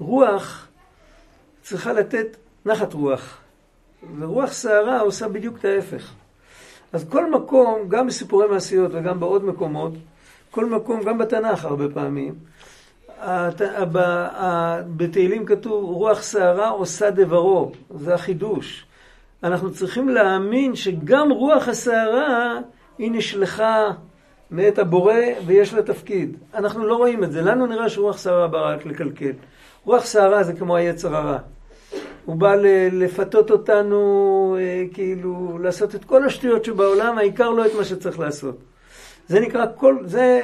[0.00, 0.68] רוח
[1.62, 3.38] צריכה לתת נחת רוח,
[4.18, 6.12] ורוח סערה עושה בדיוק את ההפך.
[6.92, 9.92] אז כל מקום, גם בסיפורי מעשיות וגם בעוד מקומות,
[10.50, 12.34] כל מקום, גם בתנ"ך הרבה פעמים,
[14.96, 18.84] בתהילים כתוב רוח סערה עושה דברו, זה החידוש.
[19.42, 22.58] אנחנו צריכים להאמין שגם רוח הסערה
[22.98, 23.90] היא נשלחה
[24.50, 25.14] מאת הבורא
[25.46, 26.36] ויש לה תפקיד.
[26.54, 29.32] אנחנו לא רואים את זה, לנו נראה שרוח סערה באה רק לקלקל.
[29.84, 31.38] רוח סערה זה כמו היצר הרע.
[32.24, 32.54] הוא בא
[32.92, 38.58] לפתות אותנו, אה, כאילו, לעשות את כל השטויות שבעולם, העיקר לא את מה שצריך לעשות.
[39.28, 40.40] זה נקרא כל, זה,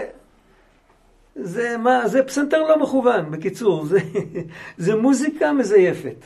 [1.36, 3.98] זה מה, זה פסנתר לא מכוון, בקיצור, זה,
[4.78, 6.24] זה מוזיקה מזייפת.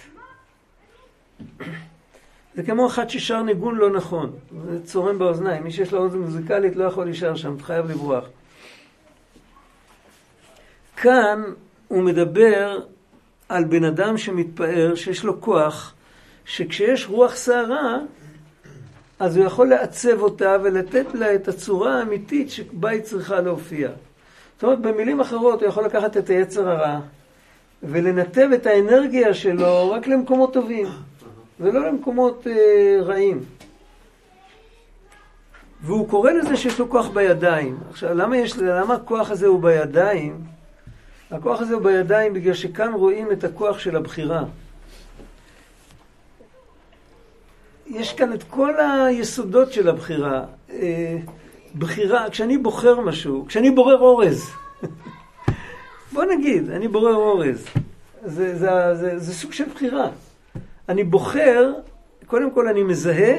[2.55, 4.33] זה כמו אחד ששר ניגון לא נכון,
[4.71, 5.65] זה צורם באוזניים.
[5.65, 8.25] מי שיש לו אוזן מוזיקלית לא יכול להישאר שם, אתה חייב לברוח.
[10.97, 11.43] כאן
[11.89, 12.81] הוא מדבר
[13.49, 15.95] על בן אדם שמתפאר, שיש לו כוח,
[16.45, 17.99] שכשיש רוח סערה,
[19.19, 23.91] אז הוא יכול לעצב אותה ולתת לה את הצורה האמיתית שבה היא צריכה להופיע.
[24.59, 27.01] זאת אומרת, במילים אחרות, הוא יכול לקחת את היצר הרע
[27.83, 30.87] ולנתב את האנרגיה שלו רק למקומות טובים,
[31.61, 33.45] ולא למקומות אה, רעים.
[35.81, 37.79] והוא קורא לזה שיש לו כוח בידיים.
[37.91, 40.41] עכשיו, למה, יש, למה הכוח הזה הוא בידיים?
[41.31, 44.45] הכוח הזה הוא בידיים בגלל שכאן רואים את הכוח של הבחירה.
[47.87, 50.45] יש כאן את כל היסודות של הבחירה.
[51.79, 54.51] בחירה, כשאני בוחר משהו, כשאני בורר אורז,
[56.13, 57.67] בוא נגיד, אני בורר אורז,
[58.25, 60.11] זה, זה, זה, זה, זה סוג של בחירה.
[60.89, 61.73] אני בוחר,
[62.27, 63.37] קודם כל אני מזהה,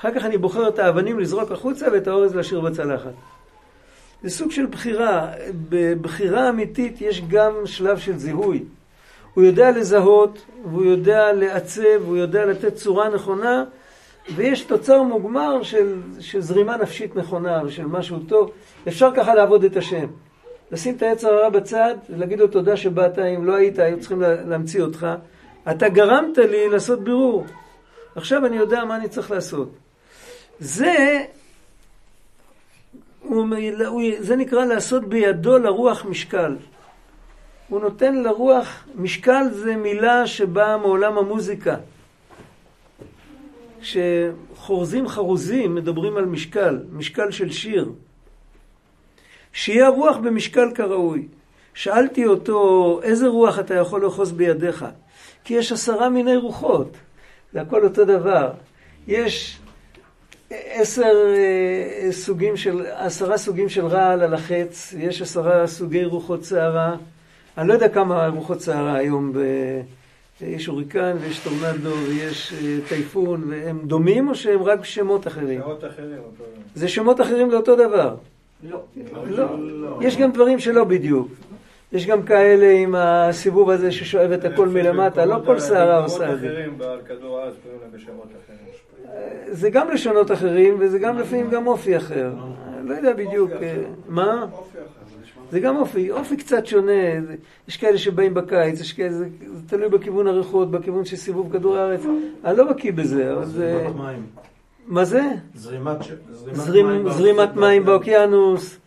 [0.00, 3.12] אחר כך אני בוחר את האבנים לזרוק החוצה ואת האורז להשאיר בצלחת.
[4.22, 5.32] זה סוג של בחירה.
[5.68, 8.64] בבחירה אמיתית יש גם שלב של זיהוי.
[9.34, 13.64] הוא יודע לזהות, והוא יודע לעצב, והוא יודע לתת צורה נכונה,
[14.34, 18.50] ויש תוצר מוגמר של, של זרימה נפשית נכונה ושל משהו טוב.
[18.88, 20.06] אפשר ככה לעבוד את השם.
[20.72, 24.82] לשים את היצר הרע בצד ולהגיד לו תודה שבאת, אם לא היית, היו צריכים להמציא
[24.82, 25.06] אותך.
[25.70, 27.46] אתה גרמת לי לעשות בירור.
[28.16, 29.70] עכשיו אני יודע מה אני צריך לעשות.
[30.58, 31.24] זה
[33.22, 33.46] הוא,
[33.86, 36.56] הוא, זה נקרא לעשות בידו לרוח משקל.
[37.68, 41.76] הוא נותן לרוח, משקל זה מילה שבאה מעולם המוזיקה.
[43.86, 47.92] כשחורזים חרוזים מדברים על משקל, משקל של שיר.
[49.52, 51.28] שיהיה רוח במשקל כראוי.
[51.74, 54.84] שאלתי אותו, איזה רוח אתה יכול לאחוז בידיך?
[55.44, 56.96] כי יש עשרה מיני רוחות,
[57.52, 58.50] זה הכל אותו דבר.
[59.06, 59.58] יש
[60.50, 66.96] עשר אה, סוגים של, עשרה סוגים של רעל על החץ, יש עשרה סוגי רוחות סערה.
[67.58, 69.38] אני לא יודע כמה רוחות סערה היום, ב...
[70.40, 75.60] יש הוריקן ויש טורנדו ויש אה, טייפון, והם דומים או שהם רק שמות אחרים?
[75.60, 76.18] שמות אחרים.
[76.74, 78.14] זה שמות אחרים לאותו דבר.
[78.70, 78.82] לא.
[79.26, 79.98] לא.
[80.00, 81.28] יש גם דברים שלא בדיוק.
[81.92, 86.40] יש גם כאלה עם הסיבוב הזה ששואב את הכל מלמטה, לא כל סערה עושה את
[86.40, 86.46] זה.
[86.46, 88.66] אחרים על כדור הארץ קוראים להם בשמות אחרים.
[89.46, 92.30] זה גם לשונות אחרים, וזה גם לפעמים גם אופי אחר.
[92.84, 93.50] לא יודע בדיוק.
[93.62, 94.46] אה, מה?
[95.50, 96.92] זה גם אופי, אופי קצת שונה.
[97.68, 99.26] יש כאלה שבאים בקיץ, יש כאלה, זה
[99.66, 102.00] תלוי בכיוון הריחות, בכיוון של סיבוב כדור הארץ.
[102.44, 103.78] אני לא בקיא בזה, אבל זה...
[103.78, 104.26] זרימת מים.
[104.86, 105.22] מה זה?
[105.54, 105.96] זרימת
[106.52, 108.78] זרימת, זרימת מים באוקיינוס.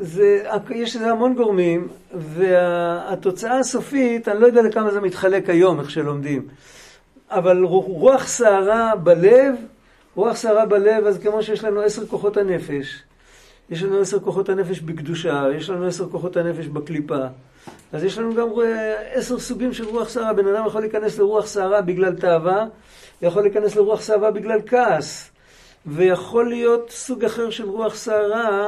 [0.00, 5.90] זה, יש לזה המון גורמים, והתוצאה הסופית, אני לא יודע לכמה זה מתחלק היום, איך
[5.90, 6.48] שלומדים.
[7.30, 9.54] אבל רוח סערה בלב,
[10.14, 13.02] רוח סערה בלב, אז כמו שיש לנו עשר כוחות הנפש,
[13.70, 17.26] יש לנו עשר כוחות הנפש בקדושה, יש לנו עשר כוחות הנפש בקליפה.
[17.92, 18.48] אז יש לנו גם
[19.12, 20.32] עשר סוגים של רוח סערה.
[20.32, 22.66] בן אדם יכול להיכנס לרוח סערה בגלל תאווה,
[23.22, 25.30] יכול להיכנס לרוח סערה בגלל כעס,
[25.86, 28.66] ויכול להיות סוג אחר של רוח סערה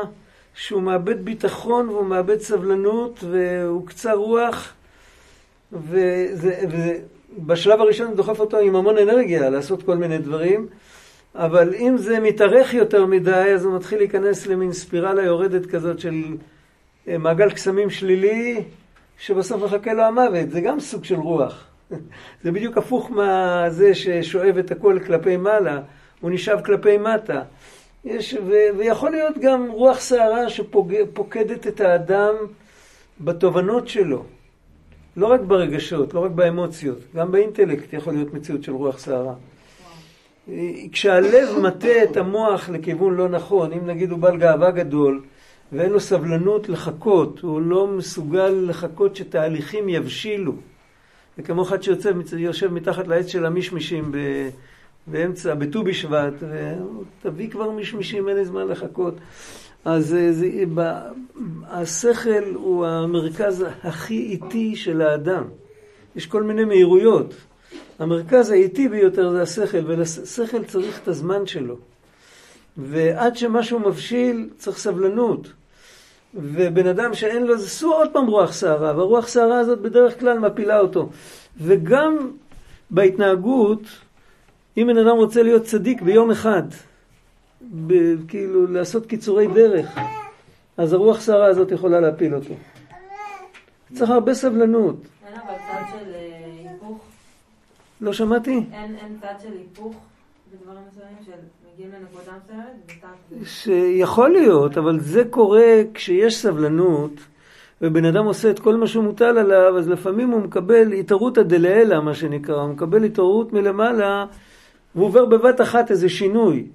[0.55, 4.73] שהוא מאבד ביטחון והוא מאבד סבלנות והוא קצר רוח,
[5.73, 6.99] וזה, וזה,
[7.39, 10.67] בשלב הראשון דוחף אותו עם המון אנרגיה לעשות כל מיני דברים,
[11.39, 16.25] אבל אם זה מתארך יותר מדי, אז הוא מתחיל להיכנס למין ספירלה יורדת כזאת של
[17.09, 18.63] אה, מעגל קסמים שלילי,
[19.19, 20.51] שבסוף מחכה לו המוות.
[20.51, 21.65] זה גם סוג של רוח.
[22.43, 25.81] זה בדיוק הפוך מזה ששואב את הכל כלפי מעלה,
[26.21, 27.43] הוא נשאב כלפי מטה.
[28.05, 32.35] יש, ו, ויכול להיות גם רוח סערה שפוקדת את האדם
[33.21, 34.25] בתובנות שלו.
[35.17, 39.35] לא רק ברגשות, לא רק באמוציות, גם באינטלקט יכול להיות מציאות של רוח סערה.
[40.93, 45.23] כשהלב מטה את המוח לכיוון לא נכון, אם נגיד הוא בעל גאווה גדול
[45.73, 50.53] ואין לו סבלנות לחכות, הוא לא מסוגל לחכות שתהליכים יבשילו.
[51.37, 54.13] זה כמו אחד שיוצא, יושב מתחת לעץ של המשמישים
[55.07, 56.35] באמצע, בט"ו בשבט,
[57.23, 59.15] תביא כבר משמישים, אין לי זמן לחכות.
[59.85, 60.99] אז אה, זה, ב,
[61.67, 65.45] השכל הוא המרכז הכי איטי של האדם.
[66.17, 67.35] יש כל מיני מהירויות.
[67.99, 71.77] המרכז האיטי ביותר זה השכל, ולשכל צריך את הזמן שלו.
[72.77, 75.49] ועד שמשהו מבשיל צריך סבלנות.
[76.35, 80.39] ובן אדם שאין לו, זה סור עוד פעם רוח סערה, והרוח סערה הזאת בדרך כלל
[80.39, 81.09] מפילה אותו.
[81.61, 82.31] וגם
[82.91, 83.83] בהתנהגות,
[84.77, 86.63] אם בן אדם רוצה להיות צדיק ביום אחד,
[87.87, 89.99] ב- כאילו לעשות קיצורי דרך,
[90.77, 92.55] אז הרוח סערה הזאת יכולה להפיל אותו.
[93.95, 94.97] צריך הרבה סבלנות.
[95.27, 97.05] אין אבל צד של אה, היפוך?
[98.01, 98.51] לא שמעתי?
[98.73, 99.97] אין אין צד של היפוך
[100.53, 103.47] בדברים מסוימים שמגיעים לנקודה מסוימת?
[103.49, 107.13] שיכול להיות, אבל זה קורה כשיש סבלנות,
[107.83, 112.15] ובן אדם עושה את כל מה שמוטל עליו, אז לפעמים הוא מקבל התערותא דלעילא, מה
[112.15, 114.27] שנקרא, הוא מקבל התעוררות מלמעלה,
[114.95, 116.67] והוא עובר בבת אחת איזה שינוי.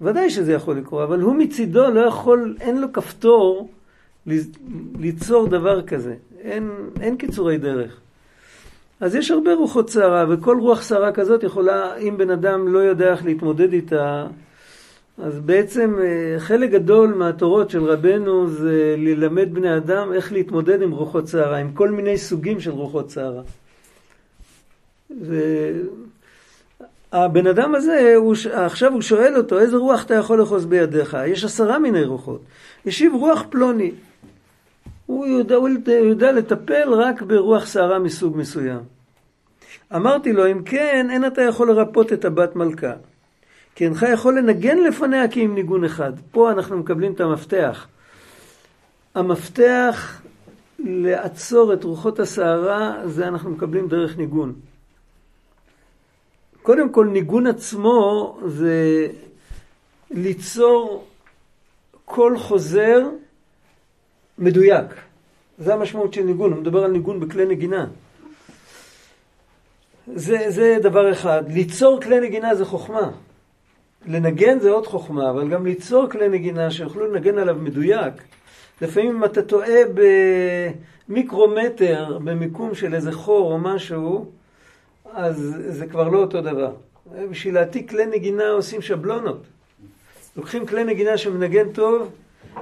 [0.00, 3.68] ודאי שזה יכול לקרות, אבל הוא מצידו לא יכול, אין לו כפתור
[4.98, 6.14] ליצור דבר כזה.
[6.40, 8.00] אין, אין קיצורי דרך.
[9.02, 13.12] אז יש הרבה רוחות סערה, וכל רוח סערה כזאת יכולה, אם בן אדם לא יודע
[13.12, 14.26] איך להתמודד איתה,
[15.18, 20.90] אז בעצם אה, חלק גדול מהתורות של רבנו זה ללמד בני אדם איך להתמודד עם
[20.90, 23.42] רוחות סערה, עם כל מיני סוגים של רוחות סערה.
[27.12, 31.16] והבן אדם הזה, הוא, עכשיו הוא שואל אותו, איזה רוח אתה יכול לאחוז בידיך?
[31.26, 32.40] יש עשרה מיני רוחות.
[32.86, 33.92] השיב רוח פלוני.
[35.06, 38.91] הוא יודע, הוא יודע לטפל רק ברוח סערה מסוג מסוים.
[39.96, 42.92] אמרתי לו, אם כן, אין אתה יכול לרפות את הבת מלכה.
[43.74, 46.12] כי אינך יכול לנגן לפניה כי עם ניגון אחד.
[46.30, 47.86] פה אנחנו מקבלים את המפתח.
[49.14, 50.22] המפתח
[50.78, 54.52] לעצור את רוחות הסערה, זה אנחנו מקבלים דרך ניגון.
[56.62, 59.06] קודם כל, ניגון עצמו זה
[60.10, 61.06] ליצור
[62.04, 63.08] קול חוזר
[64.38, 64.86] מדויק.
[65.58, 67.86] זה המשמעות של ניגון, הוא מדבר על ניגון בכלי נגינה.
[70.14, 71.52] זה, זה דבר אחד.
[71.52, 73.10] ליצור כלי נגינה זה חוכמה.
[74.06, 78.14] לנגן זה עוד חוכמה, אבל גם ליצור כלי נגינה שיוכלו לנגן עליו מדויק.
[78.80, 79.80] לפעמים אם אתה טועה
[81.08, 84.30] במיקרומטר, במיקום של איזה חור או משהו,
[85.12, 86.72] אז זה כבר לא אותו דבר.
[87.30, 89.42] בשביל להעתיק כלי נגינה עושים שבלונות.
[90.36, 92.10] לוקחים כלי נגינה שמנגן טוב,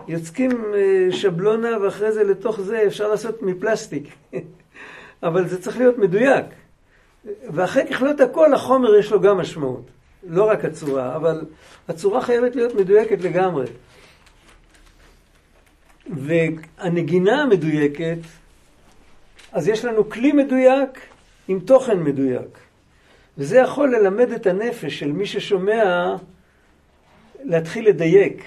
[0.08, 4.08] יוצקים אה, שבלונה ואחרי זה לתוך זה אפשר לעשות מפלסטיק.
[5.22, 6.44] אבל זה צריך להיות מדויק.
[7.24, 9.90] ואחרי ככלות הכל החומר יש לו גם משמעות.
[10.26, 11.44] לא רק הצורה, אבל
[11.88, 13.66] הצורה חייבת להיות מדויקת לגמרי.
[16.16, 18.18] והנגינה המדויקת,
[19.52, 20.98] אז יש לנו כלי מדויק
[21.48, 22.58] עם תוכן מדויק.
[23.38, 26.14] וזה יכול ללמד את הנפש של מי ששומע
[27.42, 28.42] להתחיל לדייק.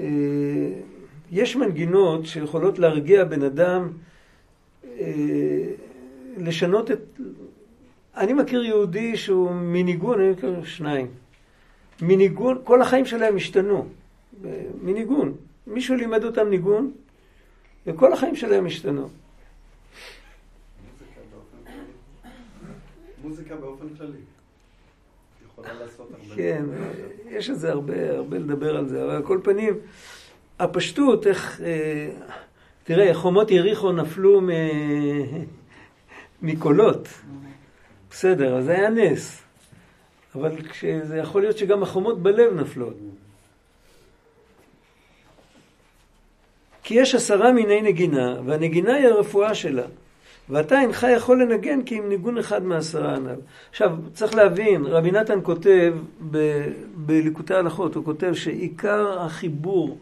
[0.00, 0.06] אה,
[1.30, 3.88] יש מנגינות שיכולות להרגיע בן אדם,
[4.84, 5.10] אה,
[6.40, 7.20] לשנות את...
[8.16, 11.06] אני מכיר יהודי שהוא מניגון, אני מכיר שניים.
[12.02, 13.86] מניגון, כל החיים שלהם השתנו.
[14.82, 15.34] מניגון.
[15.66, 16.92] מישהו לימד אותם ניגון,
[17.86, 19.08] וכל החיים שלהם השתנו.
[23.22, 24.18] מוזיקה באופן כללי.
[26.34, 26.64] כן,
[27.28, 29.74] יש על זה הרבה, הרבה לדבר על זה, אבל על כל פנים,
[30.58, 31.60] הפשטות, איך...
[31.60, 32.10] אה,
[32.84, 34.48] תראה, חומות יריחו נפלו מ...
[36.42, 37.08] מקולות.
[38.10, 39.42] בסדר, אז היה נס.
[40.34, 40.56] אבל
[41.02, 42.94] זה יכול להיות שגם החומות בלב נפלות.
[46.82, 49.86] כי יש עשרה מיני נגינה, והנגינה היא הרפואה שלה.
[50.50, 53.40] ואתה אינך יכול לנגן כי עם ניגון אחד מעשרה הנ"ל.
[53.70, 55.94] עכשיו, צריך להבין, רבי נתן כותב
[56.30, 59.98] ב- בליקוטי הלכות, הוא כותב שעיקר החיבור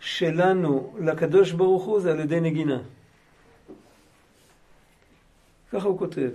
[0.00, 2.78] שלנו לקדוש ברוך הוא זה על ידי נגינה.
[5.72, 6.30] ככה הוא כותב.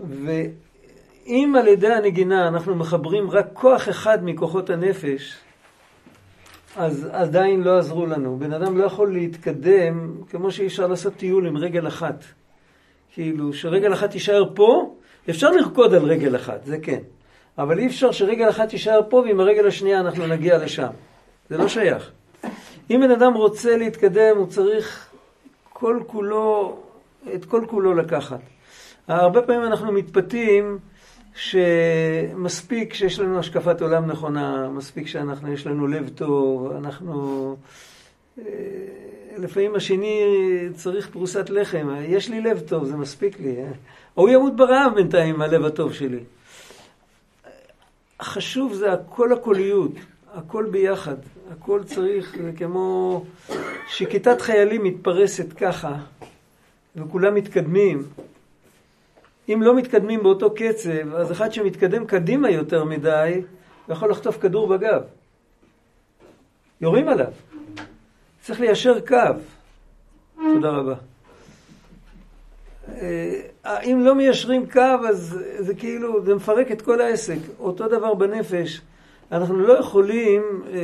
[0.00, 5.38] ואם על ידי הנגינה אנחנו מחברים רק כוח אחד מכוחות הנפש,
[6.76, 8.36] אז עדיין לא עזרו לנו.
[8.38, 12.24] בן אדם לא יכול להתקדם כמו שאי אפשר לעשות טיול עם רגל אחת.
[13.12, 14.94] כאילו, שרגל אחת תישאר פה,
[15.30, 17.00] אפשר לרקוד על רגל אחת, זה כן.
[17.58, 20.90] אבל אי אפשר שרגל אחת תישאר פה ועם הרגל השנייה אנחנו נגיע לשם.
[21.48, 22.10] זה לא שייך.
[22.90, 25.10] אם בן אדם רוצה להתקדם, הוא צריך
[25.72, 26.78] כל כולו,
[27.34, 28.40] את כל כולו לקחת.
[29.08, 30.78] הרבה פעמים אנחנו מתפתים
[31.34, 37.56] שמספיק שיש לנו השקפת עולם נכונה, מספיק שאנחנו, יש לנו לב טוב, אנחנו...
[38.38, 38.44] אה,
[39.38, 40.22] לפעמים השני
[40.74, 43.56] צריך פרוסת לחם, יש לי לב טוב, זה מספיק לי.
[44.14, 46.20] הוא ימות ברעב בינתיים עם הלב הטוב שלי.
[48.20, 49.92] החשוב זה הכל הקוליות,
[50.34, 51.16] הכל ביחד,
[51.52, 53.24] הכל צריך, זה כמו
[53.88, 55.96] שכיתת חיילים מתפרסת ככה,
[56.96, 58.02] וכולם מתקדמים.
[59.48, 63.40] אם לא מתקדמים באותו קצב, אז אחד שמתקדם קדימה יותר מדי,
[63.88, 65.02] יכול לחטוף כדור בגב.
[66.80, 67.32] יורים עליו.
[68.42, 69.16] צריך ליישר קו.
[70.36, 70.94] תודה רבה.
[72.88, 77.38] אה, אם לא מיישרים קו, אז זה כאילו, זה מפרק את כל העסק.
[77.58, 78.80] אותו דבר בנפש.
[79.32, 80.78] אנחנו לא יכולים, אה,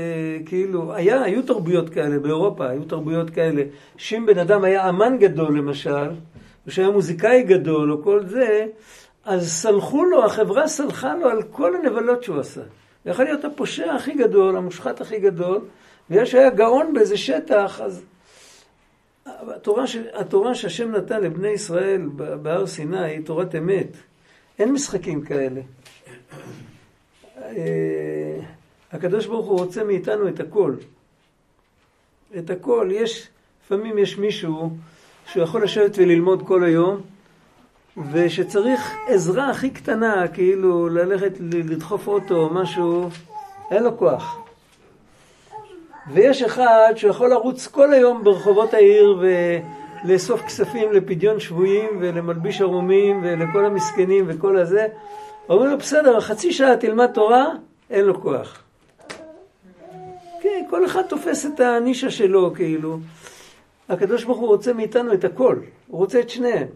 [0.47, 3.63] כאילו, היה, היו תרבויות כאלה באירופה, היו תרבויות כאלה.
[3.97, 6.11] שאם בן אדם היה אמן גדול למשל,
[6.67, 8.67] או שהיה מוזיקאי גדול או כל זה,
[9.25, 12.61] אז סלחו לו, החברה סלחה לו על כל הנבלות שהוא עשה.
[12.61, 15.61] הוא יכול להיות הפושע הכי גדול, המושחת הכי גדול,
[16.11, 18.03] ויש שהיה גאון באיזה שטח, אז
[19.27, 19.97] התורה, ש...
[20.13, 22.09] התורה שהשם נתן לבני ישראל
[22.43, 23.97] בהר סיני היא תורת אמת.
[24.59, 25.61] אין משחקים כאלה.
[28.93, 30.75] הקדוש ברוך הוא רוצה מאיתנו את הכל.
[32.39, 32.89] את הכל.
[32.93, 33.29] יש,
[33.65, 34.71] לפעמים יש מישהו
[35.27, 37.01] שהוא יכול לשבת וללמוד כל היום,
[38.13, 43.09] ושצריך עזרה הכי קטנה, כאילו ללכת לדחוף אוטו או משהו,
[43.71, 44.39] אין לו כוח.
[46.13, 49.23] ויש אחד שיכול לרוץ כל היום ברחובות העיר
[50.05, 54.87] ולאסוף כספים לפדיון שבויים ולמלביש ערומים ולכל המסכנים וכל הזה.
[55.49, 57.47] אומרים לו, בסדר, חצי שעה תלמד תורה,
[57.91, 58.66] אין לו כוח.
[60.71, 62.99] כל אחד תופס את הנישה שלו, כאילו.
[63.89, 66.67] הקדוש ברוך הוא רוצה מאיתנו את הכל, הוא רוצה את שניהם.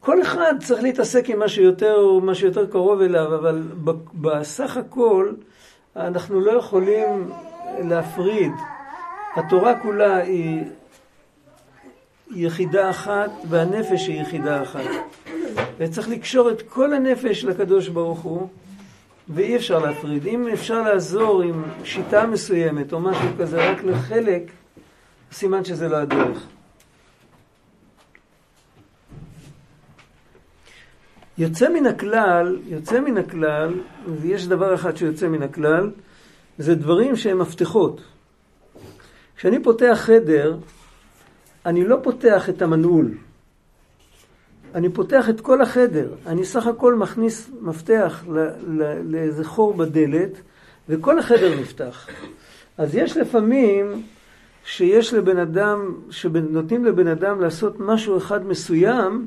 [0.00, 3.62] כל אחד צריך להתעסק עם מה שיותר, מה שיותר קרוב אליו, אבל
[4.14, 5.32] בסך הכל
[5.96, 7.30] אנחנו לא יכולים
[7.78, 8.52] להפריד.
[9.36, 10.62] התורה כולה היא
[12.34, 14.80] יחידה אחת והנפש היא יחידה אחת.
[15.78, 18.48] וצריך לקשור את כל הנפש לקדוש ברוך הוא,
[19.34, 20.26] ואי אפשר להפריד.
[20.26, 24.42] אם אפשר לעזור עם שיטה מסוימת או משהו כזה רק לחלק,
[25.32, 26.46] סימן שזה לא הדרך.
[31.38, 33.74] יוצא מן הכלל, יוצא מן הכלל,
[34.20, 35.90] ויש דבר אחד שיוצא מן הכלל,
[36.58, 38.00] זה דברים שהם מפתחות.
[39.36, 40.56] כשאני פותח חדר,
[41.66, 43.14] אני לא פותח את המנעול.
[44.74, 46.08] אני פותח את כל החדר.
[46.26, 48.24] אני סך הכל מכניס מפתח
[49.04, 50.40] לאיזה חור בדלת,
[50.88, 52.08] וכל החדר נפתח.
[52.78, 54.02] אז יש לפעמים
[54.64, 59.26] שיש לבן אדם, שנותנים לבן אדם לעשות משהו אחד מסוים,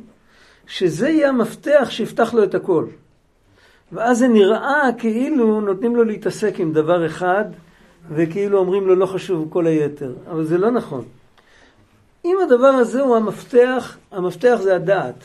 [0.68, 2.86] שזה יהיה המפתח שיפתח לו את הכל.
[3.92, 7.46] ואז זה נראה כאילו נותנים לו להתעסק עם דבר אחד,
[8.12, 10.14] וכאילו אומרים לו לא חשוב כל היתר.
[10.32, 11.04] אבל זה לא נכון.
[12.26, 15.24] אם הדבר הזה הוא המפתח, המפתח זה הדעת.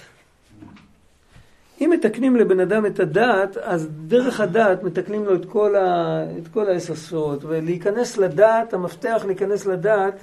[1.81, 6.49] אם מתקנים לבן אדם את הדעת, אז דרך הדעת מתקנים לו את כל, ה, את
[6.49, 7.39] כל העשר.
[7.43, 10.15] ולהיכנס לדעת, המפתח להיכנס לדעת,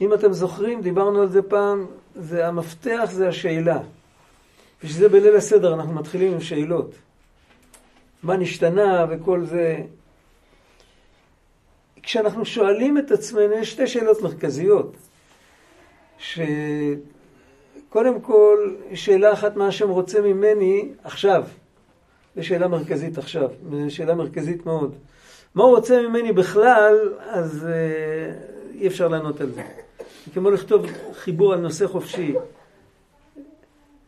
[0.00, 1.86] אם אתם זוכרים, דיברנו על זה פעם,
[2.16, 3.78] זה המפתח זה השאלה.
[4.84, 6.90] ושזה בליל הסדר אנחנו מתחילים עם שאלות.
[8.22, 9.76] מה נשתנה וכל זה.
[12.02, 14.96] כשאנחנו שואלים את עצמנו, יש שתי שאלות מרכזיות.
[17.88, 21.44] שקודם כל, שאלה אחת מה השם רוצה ממני עכשיו.
[22.36, 24.94] זו שאלה מרכזית עכשיו, זו שאלה מרכזית מאוד.
[25.54, 28.32] מה הוא רוצה ממני בכלל, אז אה,
[28.74, 29.62] אי אפשר לענות על זה.
[30.26, 32.34] זה כמו לכתוב חיבור על נושא חופשי.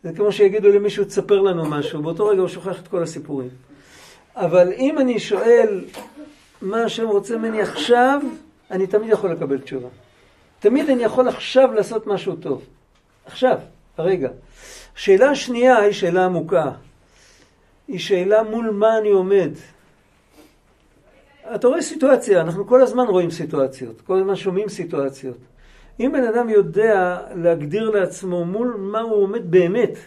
[0.03, 3.49] זה כמו שיגידו למישהו, תספר לנו משהו, באותו רגע הוא שוכח את כל הסיפורים.
[4.35, 5.85] אבל אם אני שואל
[6.61, 8.21] מה השם רוצה ממני עכשיו,
[8.71, 9.89] אני תמיד יכול לקבל תשובה.
[10.59, 12.65] תמיד אני יכול עכשיו לעשות משהו טוב.
[13.25, 13.57] עכשיו,
[13.97, 14.29] הרגע.
[14.95, 16.71] שאלה השנייה היא שאלה עמוקה.
[17.87, 19.49] היא שאלה מול מה אני עומד.
[21.55, 25.37] אתה רואה סיטואציה, אנחנו כל הזמן רואים סיטואציות, כל הזמן שומעים סיטואציות.
[25.99, 29.97] אם בן אדם יודע להגדיר לעצמו מול מה הוא עומד באמת,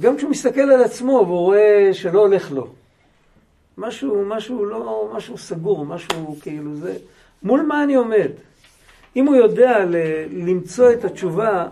[0.00, 2.68] גם כשהוא מסתכל על עצמו והוא רואה שלא הולך לו,
[3.78, 6.96] משהו, משהו לא, משהו סגור, משהו כאילו זה,
[7.42, 8.30] מול מה אני עומד?
[9.16, 9.84] אם הוא יודע
[10.30, 11.68] למצוא את התשובה,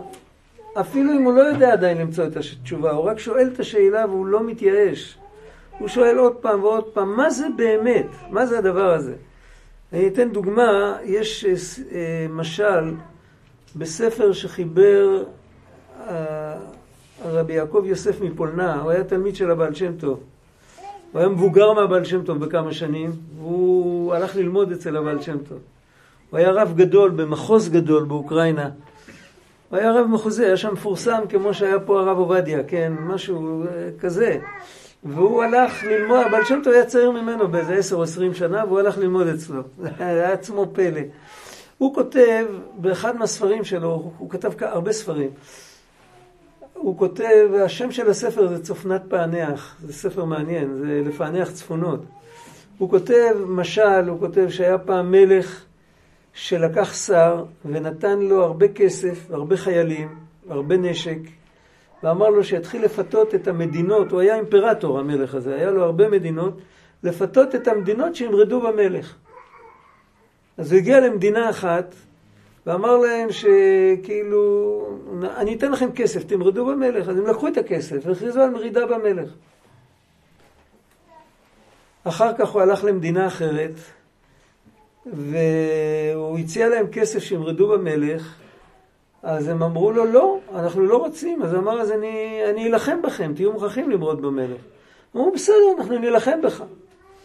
[0.81, 4.27] אפילו אם הוא לא יודע עדיין למצוא את התשובה, הוא רק שואל את השאלה והוא
[4.27, 5.19] לא מתייאש.
[5.79, 8.07] הוא שואל עוד פעם ועוד פעם, מה זה באמת?
[8.31, 9.15] מה זה הדבר הזה?
[9.93, 12.95] אני אתן דוגמה, יש אה, משל
[13.77, 15.25] בספר שחיבר
[16.09, 16.57] אה,
[17.25, 20.21] רבי יעקב יוסף מפולנה, הוא היה תלמיד של הבעל שם טוב.
[21.13, 25.59] הוא היה מבוגר מהבעל שם טוב בכמה שנים, והוא הלך ללמוד אצל הבעל שם טוב.
[26.33, 28.71] הוא היה רב גדול במחוז גדול באוקראינה.
[29.71, 33.89] הוא היה רב מחוזי, היה שם מפורסם כמו שהיה פה הרב עובדיה, כן, משהו אה,
[34.01, 34.39] כזה.
[35.05, 38.81] והוא הלך ללמוד, הבעל שם טוב היה צעיר ממנו באיזה עשר או עשרים שנה, והוא
[38.81, 39.63] הלך ללמוד אצלו.
[39.79, 41.01] זה היה עצמו פלא.
[41.79, 45.31] הוא כותב, באחד מהספרים שלו, הוא כתב הרבה ספרים,
[46.75, 52.01] הוא כותב, השם של הספר זה צופנת פענח, זה ספר מעניין, זה לפענח צפונות.
[52.79, 55.65] הוא כותב משל, הוא כותב שהיה פעם מלך
[56.35, 60.09] שלקח שר ונתן לו הרבה כסף, הרבה חיילים,
[60.49, 61.19] הרבה נשק,
[62.03, 66.59] ואמר לו שיתחיל לפתות את המדינות, הוא היה אימפרטור המלך הזה, היה לו הרבה מדינות,
[67.03, 69.15] לפתות את המדינות שימרדו במלך.
[70.59, 71.95] אז הוא הגיע למדינה אחת,
[72.67, 74.85] ואמר להם שכאילו,
[75.37, 77.09] אני אתן לכם כסף, תמרדו במלך.
[77.09, 79.31] אז הם לקחו את הכסף והכריזו על מרידה במלך.
[82.05, 83.71] אחר כך הוא הלך למדינה אחרת,
[85.07, 88.35] והוא הציע להם כסף שימרדו במלך,
[89.23, 91.43] אז הם אמרו לו, לא, אנחנו לא רוצים.
[91.43, 94.61] אז הוא אמר, אז אני, אני אלחם בכם, תהיו מוכרחים למרוד במלך.
[95.17, 96.63] אמרו, בסדר, אנחנו נילחם בך.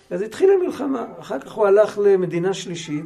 [0.10, 1.06] אז התחילה מלחמה.
[1.20, 3.06] אחר כך הוא הלך למדינה שלישית.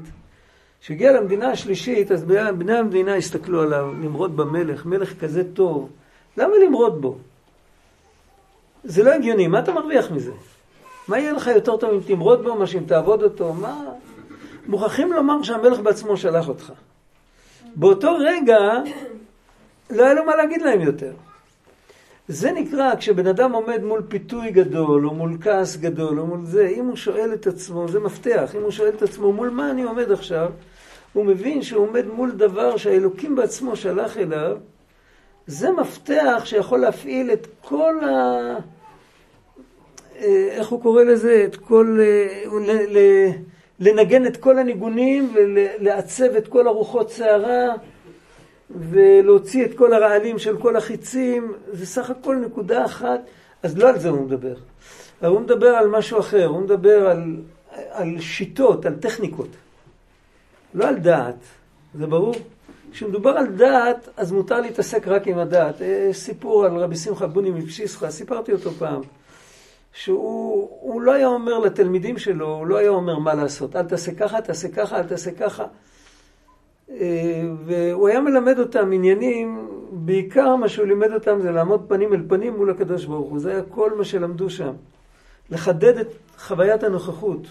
[0.82, 2.24] כשהגיע למדינה השלישית, אז
[2.58, 5.90] בני המדינה הסתכלו עליו, למרוד במלך, מלך כזה טוב.
[6.38, 7.18] למה למרוד בו?
[8.84, 10.32] זה לא הגיוני, מה אתה מרוויח מזה?
[11.08, 13.54] מה יהיה לך יותר טוב אם תמרוד בו, מה שאם תעבוד אותו?
[13.54, 13.84] מה...
[14.68, 16.72] מוכרחים לומר שהמלך בעצמו שלח אותך.
[17.76, 18.60] באותו רגע
[19.90, 21.14] לא היה לו מה להגיד להם יותר.
[22.28, 26.68] זה נקרא, כשבן אדם עומד מול פיתוי גדול, או מול כעס גדול, או מול זה,
[26.68, 29.84] אם הוא שואל את עצמו, זה מפתח, אם הוא שואל את עצמו, מול מה אני
[29.84, 30.52] עומד עכשיו,
[31.14, 34.58] הוא מבין שהוא עומד מול דבר שהאלוקים בעצמו שלח אליו,
[35.48, 38.56] זה מפתח שיכול להפעיל את כל ה...
[40.20, 41.44] אה, איך הוא קורא לזה?
[41.48, 42.00] את כל...
[42.02, 43.32] אה,
[43.82, 47.76] לנגן את כל הניגונים ולעצב את כל הרוחות סערה
[48.70, 53.20] ולהוציא את כל הרעלים של כל החיצים, זה סך הכל נקודה אחת,
[53.64, 54.54] אז לא על זה הוא מדבר.
[55.22, 57.36] הוא מדבר על משהו אחר, הוא מדבר על,
[57.72, 59.50] על שיטות, על טכניקות.
[60.74, 61.36] לא על דעת,
[61.96, 62.36] זה ברור.
[62.92, 65.82] כשמדובר על דעת, אז מותר להתעסק רק עם הדעת.
[65.82, 69.02] אה, סיפור על רבי שמחה בוני מפשיסחה, סיפרתי אותו פעם.
[69.94, 73.76] שהוא לא היה אומר לתלמידים שלו, הוא לא היה אומר מה לעשות.
[73.76, 75.66] אל תעשה ככה, תעשה ככה, אל תעשה ככה.
[76.90, 82.22] אה, והוא היה מלמד אותם עניינים, בעיקר מה שהוא לימד אותם זה לעמוד פנים אל
[82.28, 83.40] פנים מול הקדוש ברוך הוא.
[83.40, 84.74] זה היה כל מה שלמדו שם.
[85.50, 87.48] לחדד את חוויית הנוכחות.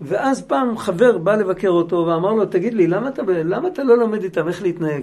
[0.00, 3.98] ואז פעם חבר בא לבקר אותו ואמר לו, תגיד לי, למה אתה, למה אתה לא
[3.98, 5.02] לומד איתם איך להתנהג?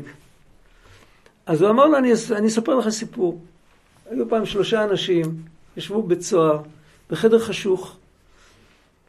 [1.45, 3.41] אז הוא אמר לו, אני, אני אספר לך סיפור.
[4.10, 5.24] היו פעם שלושה אנשים,
[5.78, 6.62] ישבו בבית סוהר,
[7.10, 7.98] בחדר חשוך.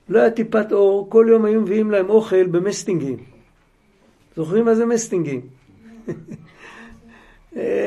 [0.08, 3.16] לא היה טיפת אור, כל יום היו מביאים להם אוכל במסטינגים.
[4.36, 5.40] זוכרים מה זה מסטינגים?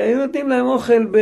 [0.05, 1.17] היו נותנים להם אוכל, ב...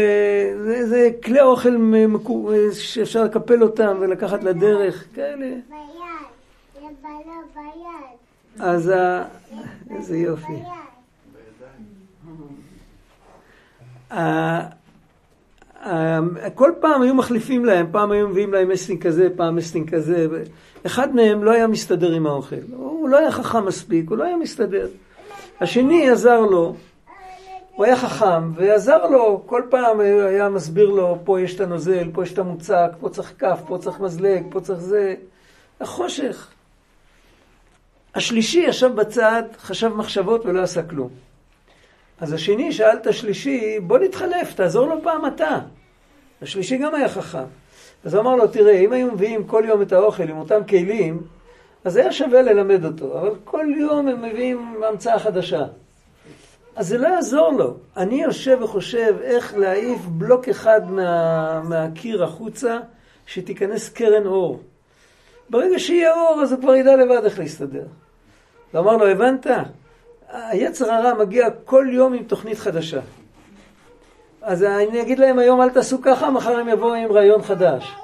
[0.64, 2.51] זה, זה כלי אוכל מקו...
[2.72, 5.47] שאפשר לקפל אותם ולקחת לדרך, כאלה.
[5.47, 8.60] ביד, ביד.
[8.60, 9.26] אז ה...
[9.95, 10.53] איזה יופי.
[16.55, 20.27] כל פעם היו מחליפים להם, פעם היו מביאים להם מסטינג כזה, פעם מסטינג כזה.
[20.86, 22.55] אחד מהם לא היה מסתדר עם האוכל.
[22.71, 24.88] הוא לא היה חכם מספיק, הוא לא היה מסתדר.
[25.61, 26.75] השני עזר לו,
[27.75, 32.23] הוא היה חכם, ועזר לו, כל פעם היה מסביר לו, פה יש את הנוזל, פה
[32.23, 35.15] יש את המוצק, פה צריך כף, פה צריך מזלג, פה צריך זה.
[35.82, 36.47] החושך.
[38.15, 41.09] השלישי ישב בצד, חשב מחשבות ולא עשה כלום.
[42.22, 45.59] אז השני שאל את השלישי, בוא נתחלף, תעזור לו פעם אתה.
[46.41, 47.43] השלישי גם היה חכם.
[48.03, 51.22] אז אמר לו, תראה, אם היו מביאים כל יום את האוכל עם אותם כלים,
[51.86, 55.65] אז היה שווה ללמד אותו, אבל כל יום הם מביאים המצאה חדשה.
[56.76, 57.78] אז זה לא יעזור לו.
[57.97, 62.80] אני יושב וחושב איך להעיף בלוק אחד מה, מהקיר החוצה,
[63.26, 64.59] שתיכנס קרן אור.
[65.49, 67.86] ברגע שיהיה אור, אז הוא כבר ידע לבד איך להסתדר.
[68.74, 69.47] ואמר לו, הבנת?
[70.32, 72.99] היצר הרע מגיע כל יום עם תוכנית חדשה.
[74.41, 77.95] אז אני אגיד להם היום אל תעשו ככה, מחר הם יבואו עם רעיון חדש.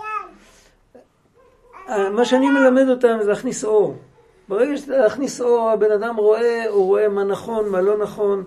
[1.88, 3.96] מה שאני מלמד אותם זה להכניס אור.
[4.48, 8.44] ברגע שאתה להכניס אור, הבן אדם רואה, הוא רואה מה נכון, מה לא נכון,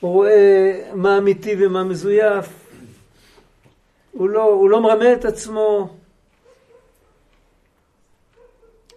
[0.00, 2.46] הוא רואה מה אמיתי ומה מזויף,
[4.12, 5.88] הוא לא, הוא לא מרמה את עצמו.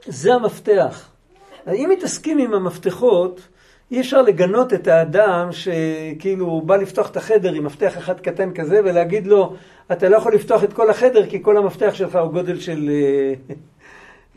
[0.05, 1.09] זה המפתח.
[1.67, 3.39] אם מתעסקים עם המפתחות,
[3.93, 8.53] אי אפשר לגנות את האדם שכאילו הוא בא לפתוח את החדר עם מפתח אחד קטן
[8.53, 9.53] כזה ולהגיד לו,
[9.91, 13.33] אתה לא יכול לפתוח את כל החדר כי כל המפתח שלך הוא גודל של אה,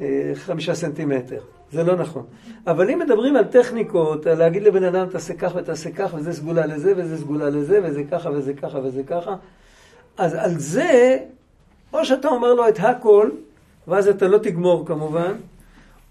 [0.01, 1.41] אה, חמישה סנטימטר.
[1.73, 2.23] זה לא נכון.
[2.67, 6.67] אבל אם מדברים על טכניקות, על להגיד לבן אדם תעשה כך ותעשה כך וזה סגולה
[6.67, 9.35] לזה וזה סגולה לזה וזה ככה וזה ככה וזה ככה,
[10.19, 11.19] אז על זה,
[11.93, 13.31] או שאתה אומר לו את הכל,
[13.89, 15.33] ואז אתה לא תגמור כמובן,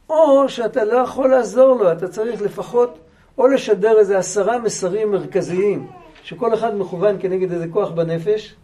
[0.09, 2.97] או שאתה לא יכול לעזור לו, אתה צריך לפחות
[3.37, 5.87] או לשדר איזה עשרה מסרים מרכזיים,
[6.23, 8.55] שכל אחד מכוון כנגד איזה כוח בנפש,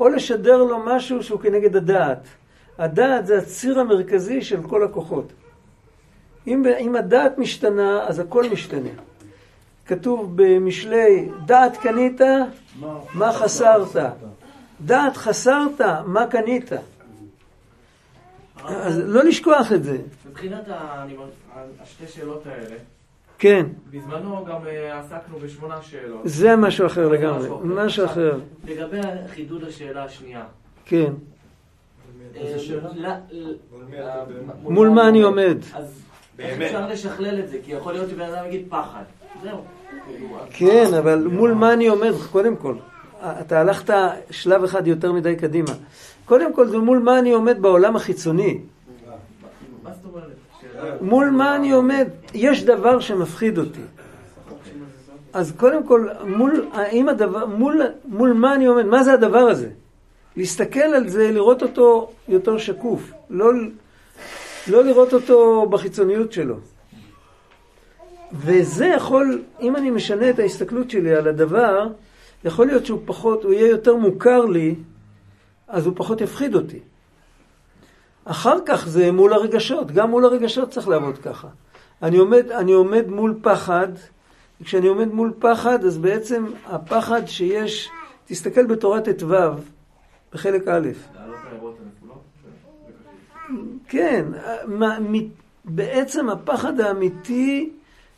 [0.00, 2.22] או לשדר לו משהו שהוא כנגד הדעת.
[2.78, 5.32] הדעת זה הציר המרכזי של כל הכוחות.
[6.46, 8.90] אם, אם הדעת משתנה, אז הכל משתנה.
[9.86, 12.20] כתוב במשלי, דעת קנית,
[13.14, 13.96] מה חסרת?
[14.80, 16.70] דעת חסרת, מה קנית?
[18.64, 19.98] אז לא לשכוח את זה.
[20.28, 20.64] מבחינת
[21.82, 22.76] השתי שאלות האלה,
[23.38, 26.20] כן, בזמנו גם אה, עסקנו בשמונה שאלות.
[26.24, 28.38] זה משהו אחר לגמרי, משהו אחר.
[28.64, 30.44] לגבי חידוד השאלה השנייה.
[30.84, 31.12] כן.
[32.36, 32.54] אה,
[33.72, 34.14] מול אה?
[34.62, 35.56] מול מה אני עומד?
[35.74, 36.02] אז
[36.38, 36.60] איך.
[36.60, 37.58] אפשר לשכלל את זה?
[37.64, 39.02] כי יכול להיות שבן אדם יגיד פחד.
[39.42, 39.58] זהו.
[40.50, 42.12] כן, אבל מול מה אני עומד?
[42.32, 42.74] קודם כל,
[43.22, 43.94] אתה הלכת
[44.30, 45.70] שלב אחד יותר מדי קדימה.
[46.24, 48.58] קודם כל זה מול מה אני עומד בעולם החיצוני.
[49.82, 50.24] מה זאת אומרת?
[50.60, 50.67] שאלה-
[51.00, 52.08] מול מה אני עומד?
[52.34, 53.80] יש דבר שמפחיד אותי.
[55.32, 58.84] אז קודם כל, מול, האם הדבר, מול, מול מה אני עומד?
[58.84, 59.68] מה זה הדבר הזה?
[60.36, 63.12] להסתכל על זה, לראות אותו יותר שקוף.
[63.30, 63.52] לא,
[64.68, 66.56] לא לראות אותו בחיצוניות שלו.
[68.32, 71.88] וזה יכול, אם אני משנה את ההסתכלות שלי על הדבר,
[72.44, 74.74] יכול להיות שהוא פחות, הוא יהיה יותר מוכר לי,
[75.68, 76.78] אז הוא פחות יפחיד אותי.
[78.30, 81.48] אחר כך זה מול הרגשות, גם מול הרגשות צריך לעבוד ככה.
[82.02, 83.88] אני עומד, אני עומד מול פחד,
[84.60, 87.90] וכשאני עומד מול פחד, אז בעצם הפחד שיש,
[88.26, 89.34] תסתכל בתורת ט"ו,
[90.32, 90.88] בחלק א'.
[93.88, 94.24] כן,
[94.66, 95.28] מה- מ-
[95.64, 97.70] בעצם הפחד האמיתי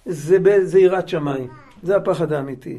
[0.06, 1.48] זה, זה יראת שמיים,
[1.82, 2.78] זה הפחד האמיתי.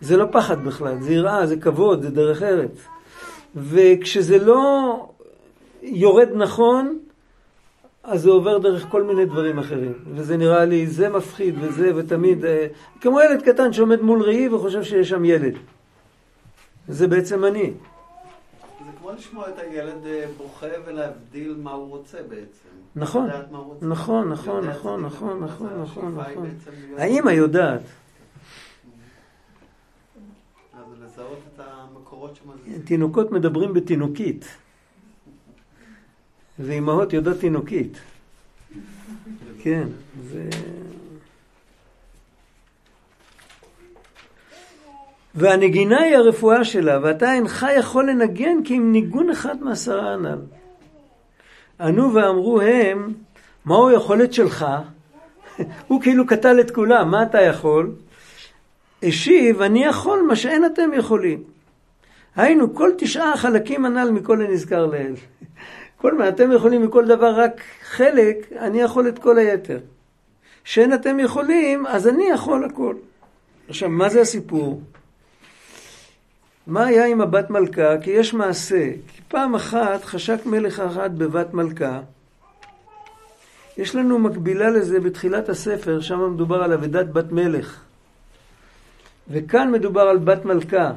[0.00, 2.86] זה לא פחד בכלל, זה יראה, זה כבוד, זה דרך ארץ.
[3.56, 5.08] וכשזה לא
[5.82, 6.98] יורד נכון,
[8.02, 9.94] אז זה עובר דרך כל מיני דברים אחרים.
[10.14, 12.66] וזה נראה לי, זה מפחיד וזה, ותמיד, אה,
[13.00, 15.54] כמו ילד קטן שעומד מול ראי וחושב שיש שם ילד.
[16.88, 17.72] זה בעצם אני.
[18.86, 22.68] זה כמו לשמוע את הילד אה, בוכה ולהבדיל מה הוא רוצה בעצם.
[22.96, 23.86] נכון, רוצה.
[23.86, 26.48] נכון, נכון, נכון, נכון, נכון, נכון, נכון.
[26.96, 27.80] האמא יודעת.
[30.74, 32.82] אז לזהות את המקורות שמזיזים.
[32.82, 34.44] תינוקות מדברים בתינוקית,
[36.58, 37.98] ואימהות יודעות תינוקית.
[39.62, 39.88] כן,
[40.30, 40.48] זה...
[45.34, 50.38] והנגינה היא הרפואה שלה, ואתה אינך יכול לנגן כי אם ניגון אחד מעשרה הנ"ל.
[51.80, 53.12] ענו ואמרו הם,
[53.64, 54.66] מהו היכולת שלך?
[55.88, 57.90] הוא כאילו קטל את כולם, מה אתה יכול?
[59.02, 61.42] השיב, אני יכול מה שאין אתם יכולים.
[62.36, 65.14] היינו, כל תשעה החלקים הנ"ל מכל הנזכר לעיל.
[66.00, 69.78] כל מה, אתם יכולים מכל דבר רק חלק, אני יכול את כל היתר.
[70.64, 72.94] שאין אתם יכולים, אז אני יכול הכל.
[73.68, 74.82] עכשיו, מה זה הסיפור?
[76.66, 78.00] מה היה עם הבת מלכה?
[78.02, 78.90] כי יש מעשה.
[79.08, 82.00] כי פעם אחת חשק מלך אחד בבת מלכה.
[83.78, 87.80] יש לנו מקבילה לזה בתחילת הספר, שם מדובר על אבדת בת מלך.
[89.30, 90.92] וכאן מדובר על בת מלכה.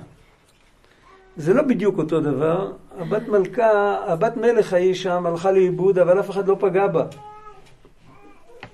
[1.38, 2.72] זה לא בדיוק אותו דבר.
[2.98, 7.06] הבת מלכה, הבת מלך ההיא שם הלכה לאיבוד, אבל אף אחד לא פגע בה.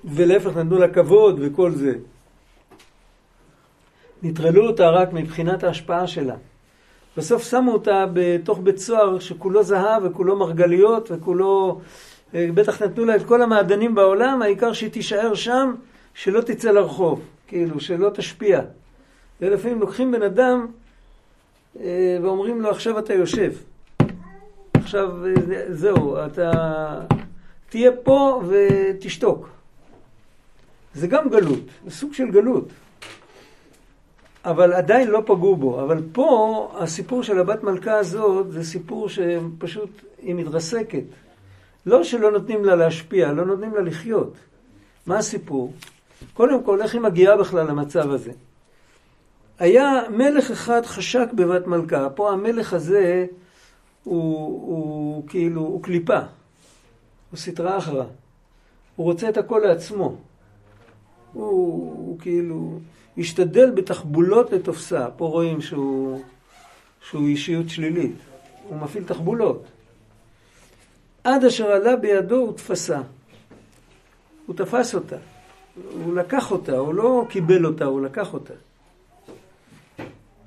[0.04, 1.94] ולהפך נתנו לה כבוד וכל זה.
[4.22, 6.34] נטרלו אותה רק מבחינת ההשפעה שלה.
[7.16, 11.80] בסוף שמו אותה בתוך בית סוהר שכולו זהב וכולו מרגליות וכולו...
[12.34, 15.74] אה, בטח נתנו לה את כל המעדנים בעולם, העיקר שהיא תישאר שם,
[16.14, 18.60] שלא תצא לרחוב, כאילו, שלא תשפיע.
[19.40, 20.66] ולפעמים לוקחים בן אדם
[22.22, 23.52] ואומרים לו, עכשיו אתה יושב.
[24.74, 25.32] עכשיו, אה,
[25.68, 26.50] זהו, אתה
[27.68, 29.48] תהיה פה ותשתוק.
[30.94, 32.68] זה גם גלות, זה סוג של גלות.
[34.44, 35.82] אבל עדיין לא פגעו בו.
[35.82, 39.90] אבל פה, הסיפור של הבת מלכה הזאת, זה סיפור שפשוט
[40.22, 41.04] היא מתרסקת.
[41.86, 44.34] לא שלא נותנים לה להשפיע, לא נותנים לה לחיות.
[45.06, 45.72] מה הסיפור?
[46.34, 48.32] קודם כל, איך היא מגיעה בכלל למצב הזה?
[49.58, 52.10] היה מלך אחד חשק בבת מלכה.
[52.10, 53.26] פה המלך הזה
[54.04, 56.18] הוא, הוא כאילו, הוא קליפה.
[57.30, 58.04] הוא סטרא אחרא.
[58.96, 60.16] הוא רוצה את הכל לעצמו.
[61.32, 61.46] הוא,
[62.06, 62.78] הוא כאילו
[63.18, 65.08] השתדל בתחבולות לתופסה.
[65.16, 66.22] פה רואים שהוא,
[67.10, 68.16] שהוא אישיות שלילית.
[68.68, 69.64] הוא מפעיל תחבולות.
[71.24, 73.00] עד אשר עלה בידו הוא תפסה.
[74.46, 75.16] הוא תפס אותה.
[76.04, 78.54] הוא לקח אותה, הוא לא קיבל אותה, הוא לקח אותה.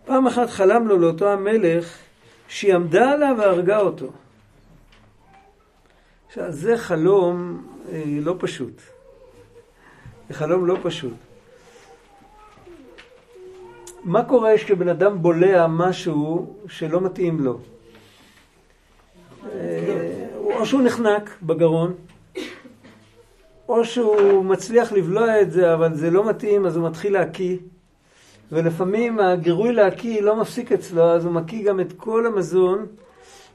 [0.10, 1.97] פעם אחת חלם לו לאותו המלך
[2.47, 4.07] שהיא עמדה עליו והרגה אותו.
[6.28, 8.82] עכשיו, זה חלום אה, לא פשוט.
[10.28, 11.14] זה חלום לא פשוט.
[14.03, 17.60] מה קורה כשבן אדם בולע משהו שלא מתאים לו?
[19.51, 21.93] אה, או שהוא נחנק בגרון,
[23.68, 27.57] או שהוא מצליח לבלוע את זה, אבל זה לא מתאים, אז הוא מתחיל להקיא.
[28.52, 32.86] ולפעמים הגירוי להקיא לא מפסיק אצלו, אז הוא מקיא גם את כל המזון,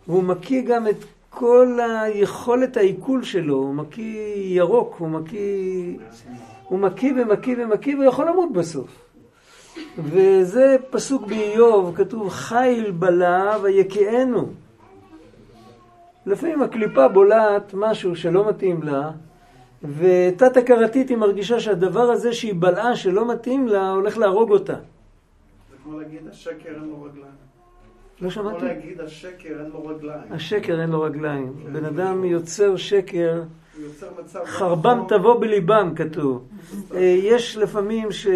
[0.09, 5.99] והוא מקיא גם את כל היכולת העיכול שלו, הוא מקיא ירוק, הוא מקיא...
[6.69, 9.05] הוא מקיא ומקיא ומקיא ויכול למות בסוף.
[9.99, 14.49] וזה פסוק באיוב, כתוב חיל בלה ויקיענו.
[16.27, 19.11] לפעמים הקליפה בולעת משהו שלא מתאים לה,
[19.99, 24.75] ותת הכרתית היא מרגישה שהדבר הזה שהיא בלעה שלא מתאים לה, הולך להרוג אותה.
[24.75, 27.25] זה כמו להגיד, השקר אין לו רגליים.
[27.25, 28.65] לא כמו שמעתי?
[28.65, 30.23] להגיד, השקר אין לו רגליים.
[30.31, 31.53] השקר אין לו רגליים.
[31.73, 33.43] בן אדם יוצר שקר,
[34.21, 34.45] מצב...
[34.45, 35.19] חרבם נכון.
[35.19, 36.45] תבוא בליבם, כתוב.
[36.95, 38.27] אה, יש לפעמים ש...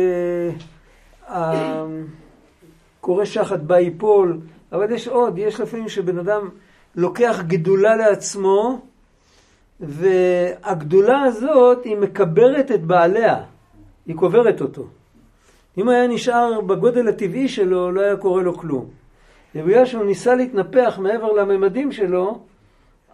[1.28, 1.84] ה-
[3.00, 4.38] קורא שחת בה ייפול,
[4.72, 6.48] אבל יש עוד, יש לפעמים שבן אדם
[6.96, 8.80] לוקח גדולה לעצמו,
[9.80, 13.42] והגדולה הזאת היא מקברת את בעליה,
[14.06, 14.86] היא קוברת אותו.
[15.78, 18.86] אם היה נשאר בגודל הטבעי שלו, לא היה קורה לו כלום.
[19.54, 22.40] ובגלל שהוא ניסה להתנפח מעבר לממדים שלו,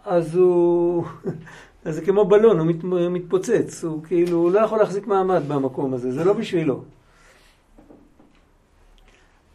[0.05, 1.03] אז הוא...
[1.85, 5.93] אז זה כמו בלון, הוא מת, מתפוצץ, הוא כאילו, הוא לא יכול להחזיק מעמד במקום
[5.93, 6.83] הזה, זה לא בשבילו.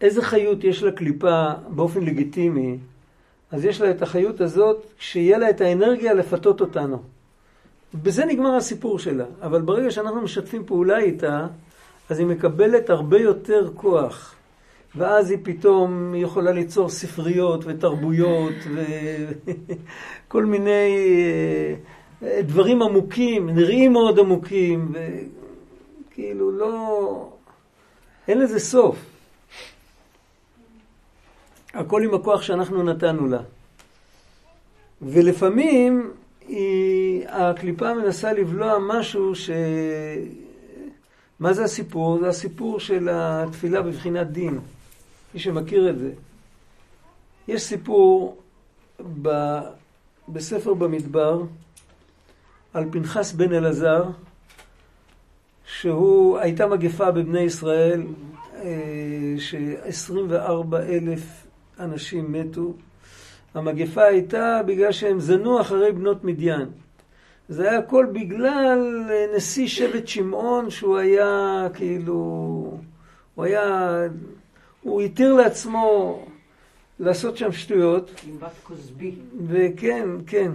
[0.01, 2.79] איזה חיות יש לקליפה באופן לגיטימי,
[3.53, 7.03] אז יש לה את החיות הזאת, שיהיה לה את האנרגיה לפתות אותנו.
[7.95, 11.47] בזה נגמר הסיפור שלה, אבל ברגע שאנחנו משתפים פעולה איתה,
[12.11, 14.35] אז היא מקבלת הרבה יותר כוח.
[14.97, 18.55] ואז היא פתאום יכולה ליצור ספריות ותרבויות
[20.27, 20.97] וכל מיני
[22.23, 27.29] אה, דברים עמוקים, נראים מאוד עמוקים, וכאילו לא...
[28.29, 29.10] אין לזה סוף.
[31.75, 33.41] הכל עם הכוח שאנחנו נתנו לה.
[35.03, 36.11] ולפעמים
[36.49, 39.51] היא, הקליפה מנסה לבלוע משהו ש...
[41.41, 42.19] מה זה הסיפור?
[42.19, 44.59] זה הסיפור של התפילה בבחינת דין.
[45.35, 46.13] מי שמכיר את זה.
[47.49, 48.39] יש סיפור
[49.23, 49.59] ב...
[50.29, 51.43] בספר במדבר
[52.75, 54.05] על פנחס בן אלעזר,
[55.67, 58.03] שהוא, הייתה מגפה בבני ישראל,
[59.39, 61.47] ש-24 אלף
[61.81, 62.75] אנשים מתו.
[63.55, 66.67] המגפה הייתה בגלל שהם זנו אחרי בנות מדיין.
[67.49, 69.07] זה היה הכל בגלל
[69.37, 72.15] נשיא שבט שמעון שהוא היה כאילו,
[73.35, 73.97] הוא היה,
[74.83, 76.19] הוא התיר לעצמו
[77.01, 78.11] לעשות שם שטויות.
[78.29, 79.15] עם בת כוסבי.
[79.47, 80.51] וכן, כן,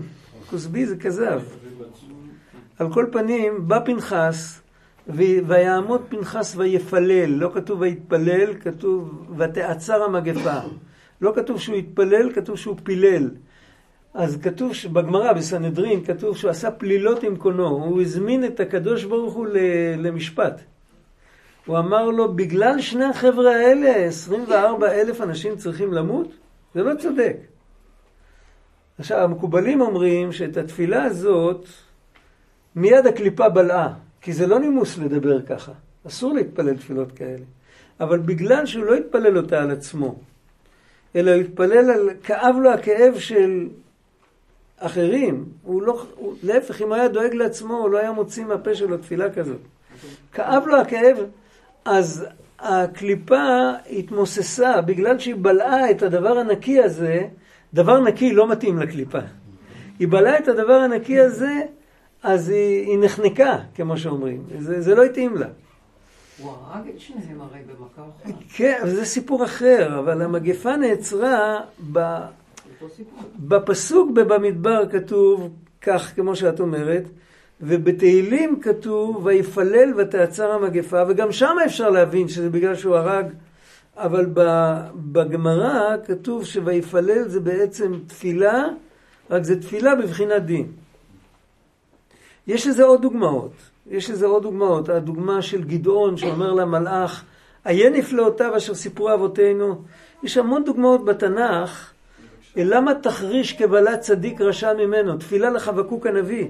[0.49, 1.41] כוסבי זה כזב.
[2.79, 4.61] על כל פנים, בא פנחס,
[5.07, 10.59] ו- ויעמוד פנחס ויפלל, לא כתוב ויתפלל, כתוב ותעצר המגפה.
[11.21, 13.29] לא כתוב שהוא התפלל, כתוב שהוא פילל.
[14.13, 17.67] אז כתוב בגמרא, בסנהדרין, כתוב שהוא עשה פלילות עם קונו.
[17.67, 19.47] הוא הזמין את הקדוש ברוך הוא
[19.97, 20.61] למשפט.
[21.65, 26.27] הוא אמר לו, בגלל שני החבר'ה האלה, 24 אלף אנשים צריכים למות?
[26.75, 27.37] זה לא צודק.
[28.99, 31.65] עכשיו, המקובלים אומרים שאת התפילה הזאת,
[32.75, 35.71] מיד הקליפה בלעה, כי זה לא נימוס לדבר ככה.
[36.07, 37.43] אסור להתפלל תפילות כאלה.
[37.99, 40.19] אבל בגלל שהוא לא התפלל אותה על עצמו,
[41.15, 43.67] אלא הוא התפלל על, כאב לו הכאב של
[44.77, 45.45] אחרים.
[45.63, 48.97] הוא לא, הוא, להפך, אם הוא היה דואג לעצמו, הוא לא היה מוציא מהפה שלו
[48.97, 49.59] תפילה כזאת.
[50.33, 51.17] כאב לו הכאב,
[51.85, 52.25] אז
[52.59, 57.21] הקליפה התמוססה, בגלל שהיא בלעה את הדבר הנקי הזה,
[57.73, 59.19] דבר נקי לא מתאים לקליפה.
[59.99, 61.61] היא בלעה את הדבר הנקי הזה,
[62.23, 64.43] אז היא, היא נחנקה, כמו שאומרים.
[64.59, 65.47] זה, זה לא התאים לה.
[66.37, 68.33] הוא הרג את שניהם הרי במכה אחת.
[68.55, 71.61] כן, אבל זה סיפור אחר, אבל המגפה נעצרה
[71.91, 71.99] ב...
[73.39, 75.49] בפסוק במדבר כתוב
[75.81, 77.03] כך, כמו שאת אומרת,
[77.61, 83.25] ובתהילים כתוב, ויפלל ותעצר המגפה, וגם שם אפשר להבין שזה בגלל שהוא הרג,
[83.97, 84.25] אבל
[84.95, 88.65] בגמרא כתוב שויפלל זה בעצם תפילה,
[89.29, 90.71] רק זה תפילה בבחינת דין.
[92.47, 93.74] יש לזה עוד דוגמאות.
[93.89, 94.89] יש לזה עוד דוגמאות.
[94.89, 97.23] הדוגמה של גדעון שאומר למלאך,
[97.65, 99.81] עיין נפלאותיו אשר סיפרו אבותינו.
[100.23, 101.91] יש המון דוגמאות בתנ"ך.
[102.55, 105.17] למה תחריש קבלת צדיק רשע ממנו?
[105.17, 106.47] תפילה לחבקוק הנביא.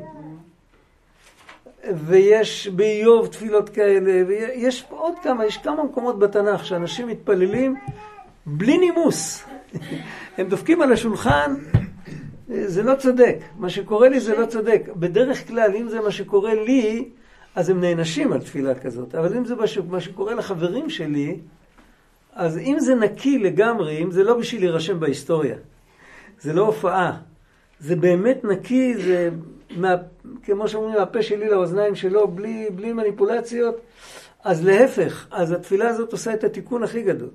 [1.93, 7.75] ויש באיוב תפילות כאלה, ויש עוד כמה, יש כמה מקומות בתנ"ך שאנשים מתפללים
[8.45, 9.43] בלי נימוס.
[10.37, 11.55] הם דופקים על השולחן,
[12.47, 13.37] זה לא צודק.
[13.57, 14.81] מה שקורה לי זה לא צודק.
[14.95, 17.09] בדרך כלל, אם זה מה שקורה לי,
[17.55, 19.15] אז הם נענשים על תפילה כזאת.
[19.15, 21.39] אבל אם זה מה ש- מה שקורה לחברים שלי,
[22.33, 25.55] אז אם זה נקי לגמרי, אם זה לא בשביל להירשם בהיסטוריה,
[26.41, 27.17] זה לא הופעה,
[27.79, 29.29] זה באמת נקי, זה
[29.77, 29.95] מה,
[30.43, 33.75] כמו שאומרים, מהפה שלי לאוזניים שלו, בלי, בלי מניפולציות,
[34.43, 37.29] אז להפך, אז התפילה הזאת עושה את התיקון הכי גדול.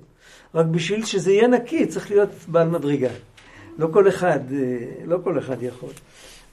[0.55, 3.09] רק בשביל שזה יהיה נקי צריך להיות בעל מדרגה.
[3.77, 4.57] לא כל אחד, אה,
[5.05, 5.89] לא כל אחד יכול.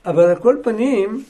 [0.06, 1.24] אבל על כל פנים,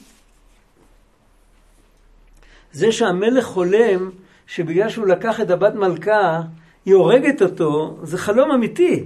[2.71, 4.09] זה שהמלך חולם
[4.47, 6.41] שבגלל שהוא לקח את הבת מלכה,
[6.85, 9.03] היא הורגת אותו, זה חלום אמיתי.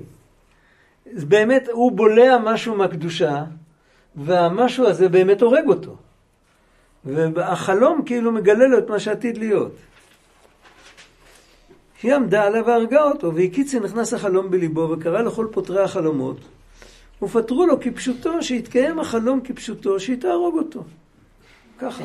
[1.14, 3.44] זה באמת, הוא בולע משהו מהקדושה,
[4.16, 5.96] והמשהו הזה באמת הורג אותו.
[7.06, 9.72] והחלום כאילו מגלה לו את מה שעתיד להיות.
[12.04, 16.38] היא עמדה עליו והרגה אותו, והקיצי נכנס החלום בליבו וקרא לכל פותרי החלומות,
[17.22, 20.84] ופטרו לו כפשוטו, שיתקיים החלום כפשוטו, שהיא תהרוג אותו.
[21.84, 22.04] ככה.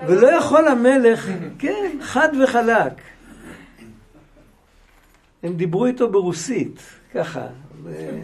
[0.06, 2.92] ולא יכול המלך, כן, חד וחלק.
[5.42, 6.82] הם דיברו איתו ברוסית,
[7.14, 7.46] ככה,
[7.82, 8.20] ו-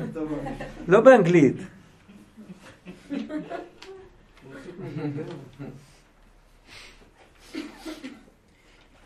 [0.88, 1.56] לא באנגלית.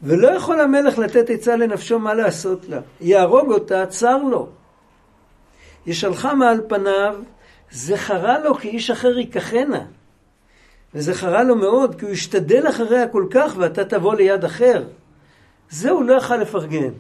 [0.02, 2.80] ולא יכול המלך לתת עצה לנפשו מה לעשות לה.
[3.00, 4.48] יהרוג אותה, צר לו.
[5.86, 7.16] ישלחה מעל פניו,
[7.70, 9.86] זכרה לו כי איש אחר ייקחנה.
[10.96, 14.84] וזכרה לו מאוד, כי הוא השתדל אחריה כל כך, ואתה תבוא ליד אחר.
[15.70, 16.90] זה הוא לא יכל לפרגן.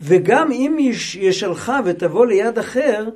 [0.00, 3.08] וגם אם יש- ישלחה ותבוא ליד אחר,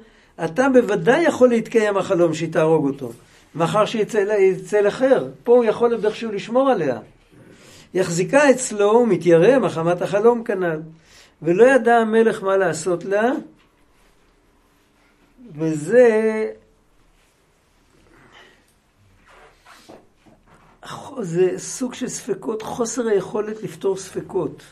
[0.45, 3.13] אתה בוודאי יכול להתקיים החלום שהיא תהרוג אותו.
[3.55, 6.99] מאחר שיצא יצא אחר, פה הוא יכול איכשהו לשמור עליה.
[7.95, 10.81] יחזיקה אצלו ומתיירא מחמת החלום כנ"ל.
[11.43, 13.31] ולא ידע המלך מה לעשות לה,
[15.59, 16.51] וזה...
[21.21, 24.63] זה סוג של ספקות, חוסר היכולת לפתור ספקות.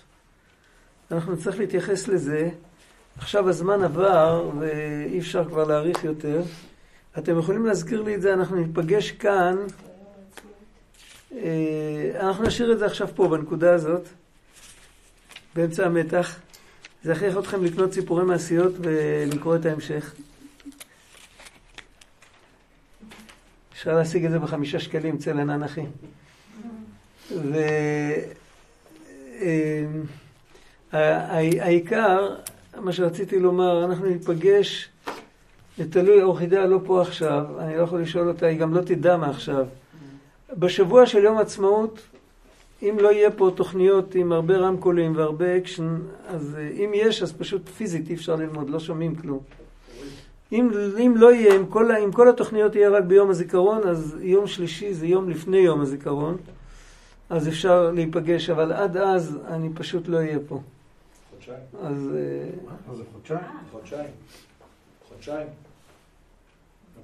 [1.11, 2.51] אנחנו נצטרך להתייחס לזה.
[3.19, 6.43] עכשיו הזמן עבר ואי אפשר כבר להאריך יותר.
[7.19, 9.57] אתם יכולים להזכיר לי את זה, אנחנו ניפגש כאן.
[11.33, 14.09] אה, אנחנו נשאיר את זה עכשיו פה, בנקודה הזאת,
[15.55, 16.39] באמצע המתח.
[17.05, 20.15] זה יכריח אתכם לקנות סיפורי מעשיות ולקרוא את ההמשך.
[23.83, 25.83] אפשר להשיג את זה בחמישה שקלים אצל ענן אחי.
[27.33, 27.59] ו...
[30.95, 32.35] אה, העיקר,
[32.81, 34.89] מה שרציתי לומר, אנחנו ניפגש,
[35.79, 39.17] זה תלוי, אורחידה לא פה עכשיו, אני לא יכול לשאול אותה, היא גם לא תדע
[39.17, 39.67] מה עכשיו.
[40.59, 42.01] בשבוע של יום עצמאות,
[42.83, 45.97] אם לא יהיה פה תוכניות עם הרבה רמקולים והרבה אקשן,
[46.29, 49.41] אז אה, אם יש, אז פשוט פיזית אי אפשר ללמוד, לא שומעים כלום.
[50.53, 54.47] אם, אם לא יהיה, אם כל, אם כל התוכניות יהיה רק ביום הזיכרון, אז יום
[54.47, 56.37] שלישי זה יום לפני יום הזיכרון,
[57.31, 60.61] אז אפשר להיפגש, אבל עד אז אני פשוט לא אהיה פה.
[61.31, 61.59] חודשיים.
[61.83, 63.41] אז אה, מה זה חודשיים?
[63.71, 64.11] חודשיים.
[65.09, 65.47] חודשיים.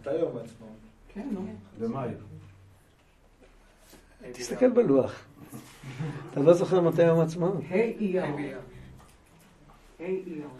[0.00, 0.78] מתי יום העצמאות?
[1.14, 1.46] כן, נו.
[1.80, 2.08] במאי.
[4.32, 5.24] תסתכל בלוח.
[6.30, 7.54] אתה לא זוכר מתי יום העצמאות?
[7.70, 8.24] ה' אייר.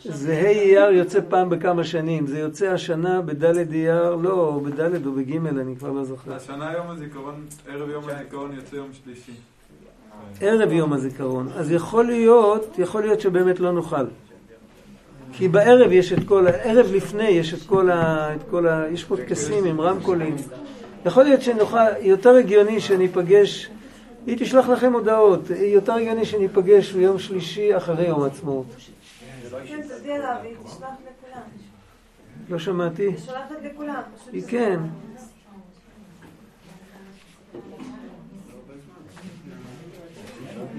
[0.05, 5.13] זה ה' אייר יוצא פעם בכמה שנים, זה יוצא השנה בד' אייר, לא, בד' או
[5.13, 6.35] בג', אני כבר לא זוכר.
[6.35, 9.33] השנה יום הזיכרון, ערב יום הזיכרון יוצא יום שלישי.
[10.41, 11.49] ערב יום הזיכרון.
[11.55, 14.05] אז יכול להיות, יכול להיות שבאמת לא נוכל.
[15.33, 18.35] כי בערב יש את כל, ערב לפני יש את כל ה...
[18.35, 20.37] את כל ה יש פה טקסים עם רמקולים.
[21.07, 23.71] יכול להיות שנוכל, יותר הגיוני שניפגש,
[24.27, 28.67] היא תשלח לכם הודעות, יותר הגיוני שניפגש ביום שלישי אחרי יום העצמאות.
[29.67, 31.43] כן, תודיע לה והיא תשלח לכולם.
[32.49, 33.03] לא שמעתי?
[33.07, 34.03] היא שולחת לכולם.
[34.33, 34.81] היא כן.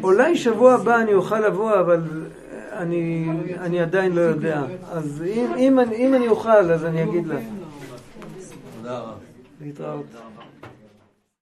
[0.03, 2.01] אולי שבוע הבא אני אוכל לבוא, אבל
[2.71, 3.27] אני,
[3.59, 4.61] אני עדיין לא יודע.
[4.91, 7.39] אז אם, אם, אני- אם אני אוכל, אז אני אגיד לך.
[8.77, 9.13] תודה רבה.
[9.61, 10.05] להתראות.
[10.11, 10.38] תודה רבה.